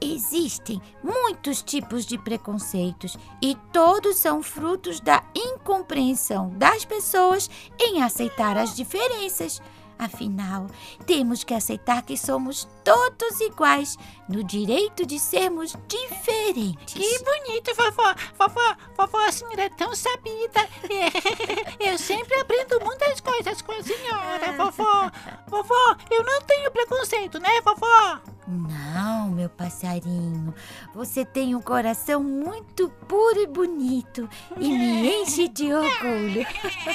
Existem 0.00 0.82
muitos 1.02 1.62
tipos 1.62 2.06
de 2.06 2.16
preconceitos 2.18 3.16
e 3.40 3.56
todos 3.72 4.16
são 4.16 4.42
frutos 4.42 5.00
da 5.00 5.22
incompreensão 5.34 6.50
das 6.50 6.84
pessoas 6.84 7.50
em 7.78 8.02
aceitar 8.02 8.56
as 8.56 8.74
diferenças. 8.76 9.60
Afinal, 10.02 10.66
temos 11.06 11.44
que 11.44 11.54
aceitar 11.54 12.02
que 12.02 12.16
somos 12.16 12.66
todos 12.82 13.40
iguais 13.40 13.96
no 14.28 14.42
direito 14.42 15.06
de 15.06 15.16
sermos 15.16 15.76
diferentes. 15.86 16.94
Que 16.94 17.18
bonito, 17.22 17.72
vovó! 17.76 18.12
Vovó, 18.36 18.76
vovó, 18.96 19.18
a 19.20 19.30
senhora 19.30 19.62
é 19.62 19.68
tão 19.68 19.94
sabida. 19.94 20.68
Eu 21.78 21.96
sempre 21.98 22.34
aprendo 22.40 22.80
muitas 22.84 23.20
coisas 23.20 23.62
com 23.62 23.70
a 23.70 23.82
senhora, 23.82 24.52
vovó. 24.56 25.10
Vovó, 25.46 25.96
eu 26.10 26.24
não 26.24 26.40
tenho 26.42 26.70
preconceito, 26.70 27.38
né, 27.38 27.60
vovó? 27.60 28.20
Não, 28.46 29.30
meu 29.30 29.48
passarinho. 29.48 30.52
Você 30.94 31.24
tem 31.24 31.54
um 31.54 31.62
coração 31.62 32.22
muito 32.22 32.88
puro 33.08 33.40
e 33.40 33.46
bonito 33.46 34.28
e 34.58 34.68
me 34.68 35.22
enche 35.22 35.48
de 35.48 35.72
orgulho. 35.72 36.44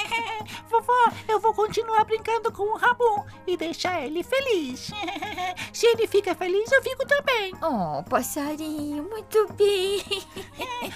Vovó, 0.69 1.11
eu 1.27 1.39
vou 1.39 1.53
continuar 1.53 2.03
brincando 2.03 2.51
com 2.51 2.63
o 2.63 2.77
Ramon 2.77 3.23
e 3.45 3.55
deixar 3.55 4.05
ele 4.05 4.23
feliz. 4.23 4.91
Se 5.71 5.85
ele 5.85 6.07
fica 6.07 6.35
feliz, 6.35 6.71
eu 6.71 6.83
fico 6.83 7.05
também. 7.07 7.53
Oh, 7.61 8.03
passarinho, 8.03 9.03
muito 9.03 9.47
bem. 9.53 10.03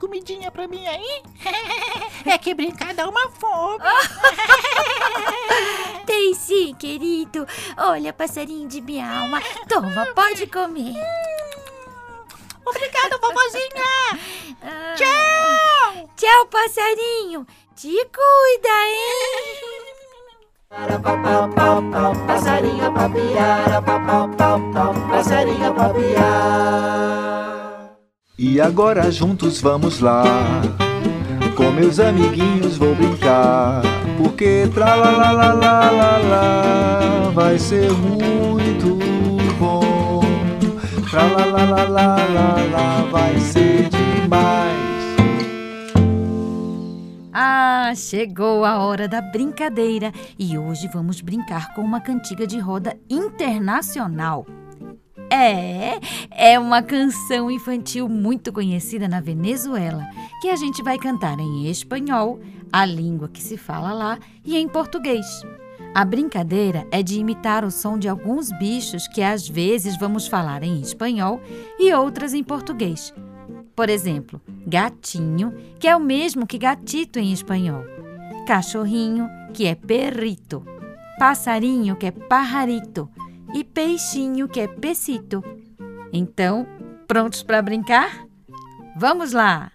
Comidinha 0.00 0.50
pra 0.50 0.66
mim 0.66 0.86
aí? 0.86 1.22
É 2.24 2.38
que 2.38 2.54
brincar 2.54 2.94
dá 2.94 3.06
uma 3.06 3.28
fome. 3.32 3.84
Tem 6.06 6.32
sim, 6.34 6.74
querido. 6.74 7.46
Olha, 7.76 8.10
passarinho 8.12 8.66
de 8.66 8.80
minha 8.80 9.20
alma. 9.20 9.42
Toma, 9.68 10.06
pode 10.14 10.46
comer. 10.46 10.94
Obrigada, 12.64 13.18
vovozinha. 13.18 13.84
Ah, 14.62 14.94
Tchau. 14.96 16.10
Tchau, 16.16 16.46
passarinho. 16.46 17.46
Te 17.76 17.90
cuida, 17.90 18.86
hein? 18.86 19.80
passarinho 22.26 22.92
papiar, 22.92 23.82
papapá, 23.82 24.58
passarinho 25.10 25.74
papiar. 25.74 27.59
E 28.42 28.58
agora 28.58 29.10
juntos 29.12 29.60
vamos 29.60 30.00
lá. 30.00 30.24
Com 31.54 31.70
meus 31.72 32.00
amiguinhos 32.00 32.78
vou 32.78 32.94
brincar. 32.94 33.82
Porque 34.16 34.66
tra 34.72 34.94
la 34.94 35.10
la 35.10 35.30
la 35.30 35.52
la 35.52 35.90
la 35.90 36.16
la 36.16 37.30
vai 37.34 37.58
ser 37.58 37.92
muito 37.92 38.96
bom. 39.58 40.22
Tra 41.10 41.24
la 41.24 41.44
la 41.44 41.64
la 41.66 41.84
la 41.84 42.16
la 42.16 42.54
la 42.72 43.02
vai 43.12 43.38
ser 43.40 43.90
demais. 43.90 44.80
Ah, 47.34 47.92
chegou 47.94 48.64
a 48.64 48.78
hora 48.78 49.06
da 49.06 49.20
brincadeira 49.20 50.12
e 50.38 50.56
hoje 50.56 50.88
vamos 50.94 51.20
brincar 51.20 51.74
com 51.74 51.82
uma 51.82 52.00
cantiga 52.00 52.46
de 52.46 52.58
roda 52.58 52.96
internacional. 53.10 54.46
É, 55.42 55.98
é 56.30 56.58
uma 56.58 56.82
canção 56.82 57.50
infantil 57.50 58.06
muito 58.08 58.52
conhecida 58.52 59.08
na 59.08 59.20
Venezuela, 59.20 60.06
que 60.42 60.50
a 60.50 60.56
gente 60.56 60.82
vai 60.82 60.98
cantar 60.98 61.38
em 61.40 61.66
espanhol, 61.66 62.38
a 62.70 62.84
língua 62.84 63.26
que 63.26 63.42
se 63.42 63.56
fala 63.56 63.92
lá, 63.94 64.18
e 64.44 64.58
em 64.58 64.68
português. 64.68 65.26
A 65.94 66.04
brincadeira 66.04 66.86
é 66.90 67.02
de 67.02 67.18
imitar 67.18 67.64
o 67.64 67.70
som 67.70 67.98
de 67.98 68.06
alguns 68.06 68.52
bichos 68.58 69.08
que 69.08 69.22
às 69.22 69.48
vezes 69.48 69.98
vamos 69.98 70.26
falar 70.26 70.62
em 70.62 70.80
espanhol 70.80 71.40
e 71.78 71.92
outras 71.94 72.34
em 72.34 72.44
português. 72.44 73.14
Por 73.74 73.88
exemplo, 73.88 74.40
gatinho, 74.66 75.54
que 75.78 75.88
é 75.88 75.96
o 75.96 76.00
mesmo 76.00 76.46
que 76.46 76.58
gatito 76.58 77.18
em 77.18 77.32
espanhol. 77.32 77.82
Cachorrinho, 78.46 79.26
que 79.54 79.66
é 79.66 79.74
perrito. 79.74 80.62
Passarinho, 81.18 81.96
que 81.96 82.06
é 82.06 82.10
pajarito. 82.10 83.08
E 83.52 83.64
peixinho, 83.64 84.48
que 84.48 84.60
é 84.60 84.68
pecito. 84.68 85.42
Então, 86.12 86.66
prontos 87.06 87.42
para 87.42 87.60
brincar? 87.60 88.26
Vamos 88.96 89.32
lá! 89.32 89.72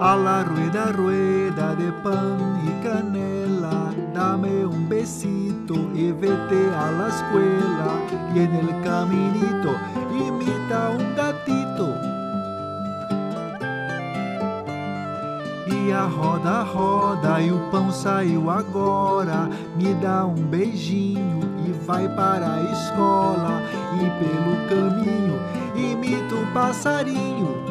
A 0.00 0.14
la 0.16 0.42
rueda, 0.42 0.90
rueda 0.92 1.76
de 1.76 1.92
pan 2.02 2.60
y 2.66 2.84
canela, 2.84 3.94
dame 4.12 4.66
un 4.66 4.88
besito 4.88 5.74
y 5.94 6.10
vete 6.10 6.68
a 6.74 6.90
la 6.90 7.08
escuela. 7.08 8.02
Y 8.34 8.40
en 8.40 8.54
el 8.56 8.82
caminito 8.82 9.76
imita 10.10 10.90
un 10.90 11.11
a 15.90 16.04
roda, 16.04 16.62
roda 16.62 17.40
e 17.40 17.50
o 17.50 17.58
pão 17.70 17.90
saiu 17.90 18.50
agora. 18.50 19.48
Me 19.76 19.94
dá 19.94 20.24
um 20.24 20.34
beijinho 20.34 21.40
e 21.66 21.72
vai 21.84 22.08
para 22.08 22.54
a 22.54 22.62
escola. 22.72 23.62
E 23.94 24.04
pelo 24.20 24.68
caminho 24.68 25.40
imita 25.74 26.34
um 26.34 26.52
passarinho. 26.52 27.62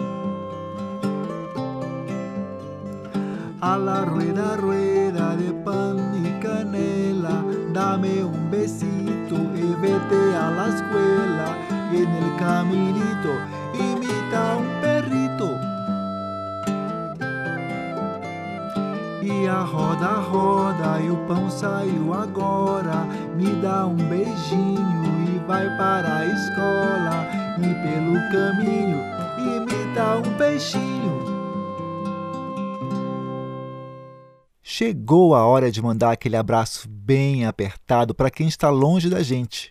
A 3.62 3.76
la 3.76 4.04
rueda, 4.04 4.56
rueda 4.56 5.36
de 5.38 5.54
pan 5.64 5.98
y 6.16 6.42
canela, 6.42 7.46
dame 7.72 8.24
un 8.24 8.50
besito 8.50 9.36
y 9.56 9.76
vete 9.80 10.36
a 10.36 10.50
la 10.50 10.68
escuela. 10.70 11.56
En 11.94 12.10
el 12.10 12.36
caminito 12.40 13.34
imita 13.74 14.56
un 14.58 14.71
a 19.52 19.62
roda, 19.64 20.08
roda 20.08 21.00
e 21.02 21.10
o 21.10 21.18
pão 21.28 21.50
saiu 21.50 22.14
agora. 22.14 23.06
Me 23.36 23.54
dá 23.62 23.86
um 23.86 23.96
beijinho 23.96 25.36
e 25.36 25.40
vai 25.46 25.66
para 25.78 26.18
a 26.18 26.26
escola. 26.26 27.28
E 27.58 27.74
pelo 27.84 28.14
caminho 28.32 29.00
imita 29.38 30.18
um 30.18 30.38
peixinho. 30.38 31.22
Chegou 34.64 35.36
a 35.36 35.46
hora 35.46 35.70
de 35.70 35.82
mandar 35.82 36.12
aquele 36.12 36.38
abraço 36.38 36.88
bem 36.90 37.46
apertado 37.46 38.16
para 38.16 38.32
quem 38.32 38.48
está 38.48 38.70
longe 38.70 39.10
da 39.10 39.22
gente. 39.22 39.71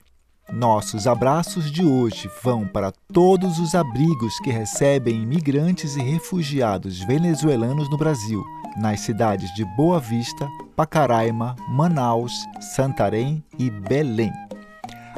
Nossos 0.52 1.06
abraços 1.06 1.70
de 1.70 1.84
hoje 1.84 2.28
vão 2.42 2.66
para 2.66 2.92
todos 3.12 3.60
os 3.60 3.74
abrigos 3.74 4.36
que 4.40 4.50
recebem 4.50 5.22
imigrantes 5.22 5.94
e 5.94 6.02
refugiados 6.02 6.98
venezuelanos 7.00 7.88
no 7.88 7.96
Brasil, 7.96 8.44
nas 8.76 9.00
cidades 9.00 9.54
de 9.54 9.64
Boa 9.76 10.00
Vista, 10.00 10.48
Pacaraima, 10.74 11.54
Manaus, 11.68 12.32
Santarém 12.74 13.44
e 13.58 13.70
Belém. 13.70 14.32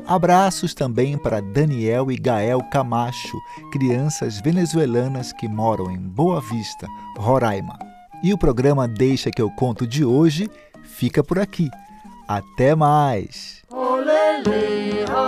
Abraços 0.06 0.74
também 0.74 1.16
para 1.16 1.40
Daniel 1.40 2.10
e 2.10 2.16
Gael 2.16 2.60
Camacho, 2.64 3.38
crianças 3.70 4.38
venezuelanas 4.38 5.32
que 5.32 5.48
moram 5.48 5.90
em 5.90 5.98
Boa 5.98 6.42
Vista, 6.42 6.86
Roraima. 7.16 7.78
E 8.22 8.34
o 8.34 8.38
programa 8.38 8.86
Deixa 8.86 9.30
que 9.30 9.40
eu 9.40 9.50
conto 9.50 9.86
de 9.86 10.04
hoje 10.04 10.50
fica 10.82 11.24
por 11.24 11.38
aqui. 11.38 11.70
Até 12.28 12.74
mais! 12.74 13.62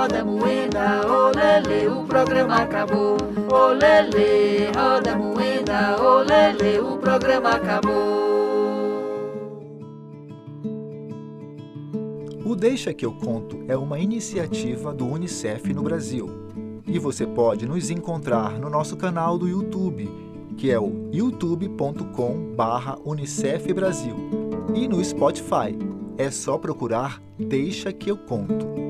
Roda 0.05 0.23
moeda, 0.23 1.01
olele, 1.09 1.89
o 1.89 2.05
programa 2.05 2.57
acabou. 2.57 3.17
Olele, 3.51 4.71
roda 4.77 5.17
moeda, 5.17 5.97
olele, 6.03 6.79
o 6.79 6.99
programa 6.99 7.53
acabou. 7.53 7.95
O 12.45 12.55
Deixa 12.55 12.93
que 12.93 13.07
eu 13.07 13.13
conto 13.13 13.65
é 13.67 13.75
uma 13.79 13.99
iniciativa 13.99 14.93
do 14.93 15.07
UNICEF 15.07 15.73
no 15.73 15.83
Brasil. 15.83 16.29
E 16.87 16.99
você 16.99 17.27
pode 17.27 17.67
nos 17.67 17.89
encontrar 17.89 18.59
no 18.59 18.69
nosso 18.69 18.99
canal 18.99 19.39
do 19.39 19.49
YouTube, 19.49 20.07
que 20.59 20.71
é 20.71 20.79
o 20.79 21.09
youtube.com/unicef 21.15 23.73
Brasil, 23.73 24.17
e 24.75 24.87
no 24.87 25.03
Spotify. 25.03 25.75
É 26.19 26.31
só 26.31 26.59
procurar 26.59 27.23
Deixa 27.39 27.91
que 27.91 28.11
eu 28.11 28.19
conto. 28.19 28.85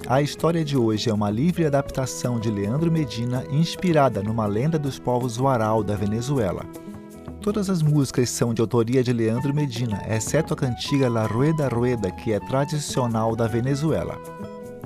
A 0.07 0.21
história 0.21 0.63
de 0.65 0.77
hoje 0.77 1.09
é 1.09 1.13
uma 1.13 1.29
livre 1.29 1.65
adaptação 1.65 2.39
de 2.39 2.49
Leandro 2.49 2.91
Medina 2.91 3.45
inspirada 3.49 4.21
numa 4.21 4.45
lenda 4.45 4.77
dos 4.77 4.99
povos 4.99 5.37
Uaral 5.37 5.83
da 5.83 5.95
Venezuela. 5.95 6.65
Todas 7.41 7.71
as 7.71 7.81
músicas 7.81 8.29
são 8.29 8.53
de 8.53 8.61
autoria 8.61 9.03
de 9.03 9.11
Leandro 9.11 9.51
Medina, 9.51 9.99
exceto 10.07 10.53
a 10.53 10.57
cantiga 10.57 11.09
La 11.09 11.25
Rueda 11.25 11.67
Rueda, 11.69 12.11
que 12.11 12.31
é 12.33 12.39
tradicional 12.39 13.35
da 13.35 13.47
Venezuela. 13.47 14.15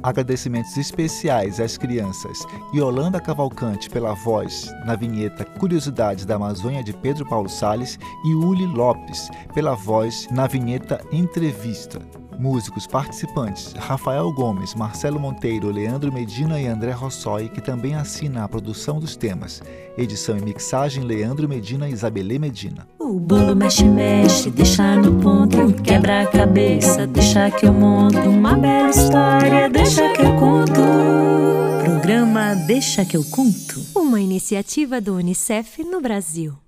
Agradecimentos 0.01 0.77
especiais 0.77 1.59
às 1.59 1.77
crianças 1.77 2.45
Yolanda 2.73 3.19
Cavalcante 3.19 3.89
pela 3.89 4.13
voz 4.13 4.71
na 4.85 4.95
vinheta 4.95 5.43
Curiosidades 5.43 6.25
da 6.25 6.35
Amazônia 6.35 6.81
de 6.81 6.93
Pedro 6.93 7.25
Paulo 7.25 7.49
Sales 7.49 7.99
e 8.23 8.33
Uli 8.33 8.65
Lopes 8.67 9.29
pela 9.53 9.75
voz 9.75 10.27
na 10.31 10.47
vinheta 10.47 11.01
Entrevista. 11.11 11.99
Músicos 12.39 12.87
participantes 12.87 13.73
Rafael 13.73 14.31
Gomes, 14.33 14.73
Marcelo 14.75 15.19
Monteiro, 15.19 15.71
Leandro 15.71 16.11
Medina 16.11 16.59
e 16.59 16.67
André 16.67 16.91
Rossoi, 16.91 17.49
que 17.49 17.61
também 17.61 17.95
assina 17.95 18.43
a 18.43 18.47
produção 18.47 18.99
dos 18.99 19.15
temas. 19.15 19.61
Edição 19.97 20.37
e 20.37 20.41
mixagem 20.41 21.03
Leandro 21.03 21.47
Medina 21.47 21.87
e 21.87 21.93
Isabelê 21.93 22.37
Medina. 22.37 22.87
O 22.99 23.19
bolo 23.19 23.55
mexe, 23.55 23.85
mexe, 23.85 24.49
deixa 24.49 24.95
no 24.95 25.21
ponto, 25.21 25.73
quebra 25.81 26.23
a 26.23 26.27
cabeça, 26.27 27.07
deixa 27.07 27.49
que 27.51 27.65
eu 27.65 27.73
monto 27.73 28.17
uma 28.19 28.55
bela 28.55 28.89
história, 28.89 29.69
deixa 29.69 30.11
que 30.13 30.21
eu 30.21 30.35
conto. 30.35 30.81
Programa 31.83 32.55
Deixa 32.67 33.05
que 33.05 33.15
eu 33.15 33.23
conto. 33.23 33.79
Uma 33.95 34.19
iniciativa 34.19 34.99
do 34.99 35.15
Unicef 35.15 35.83
no 35.83 36.01
Brasil. 36.01 36.64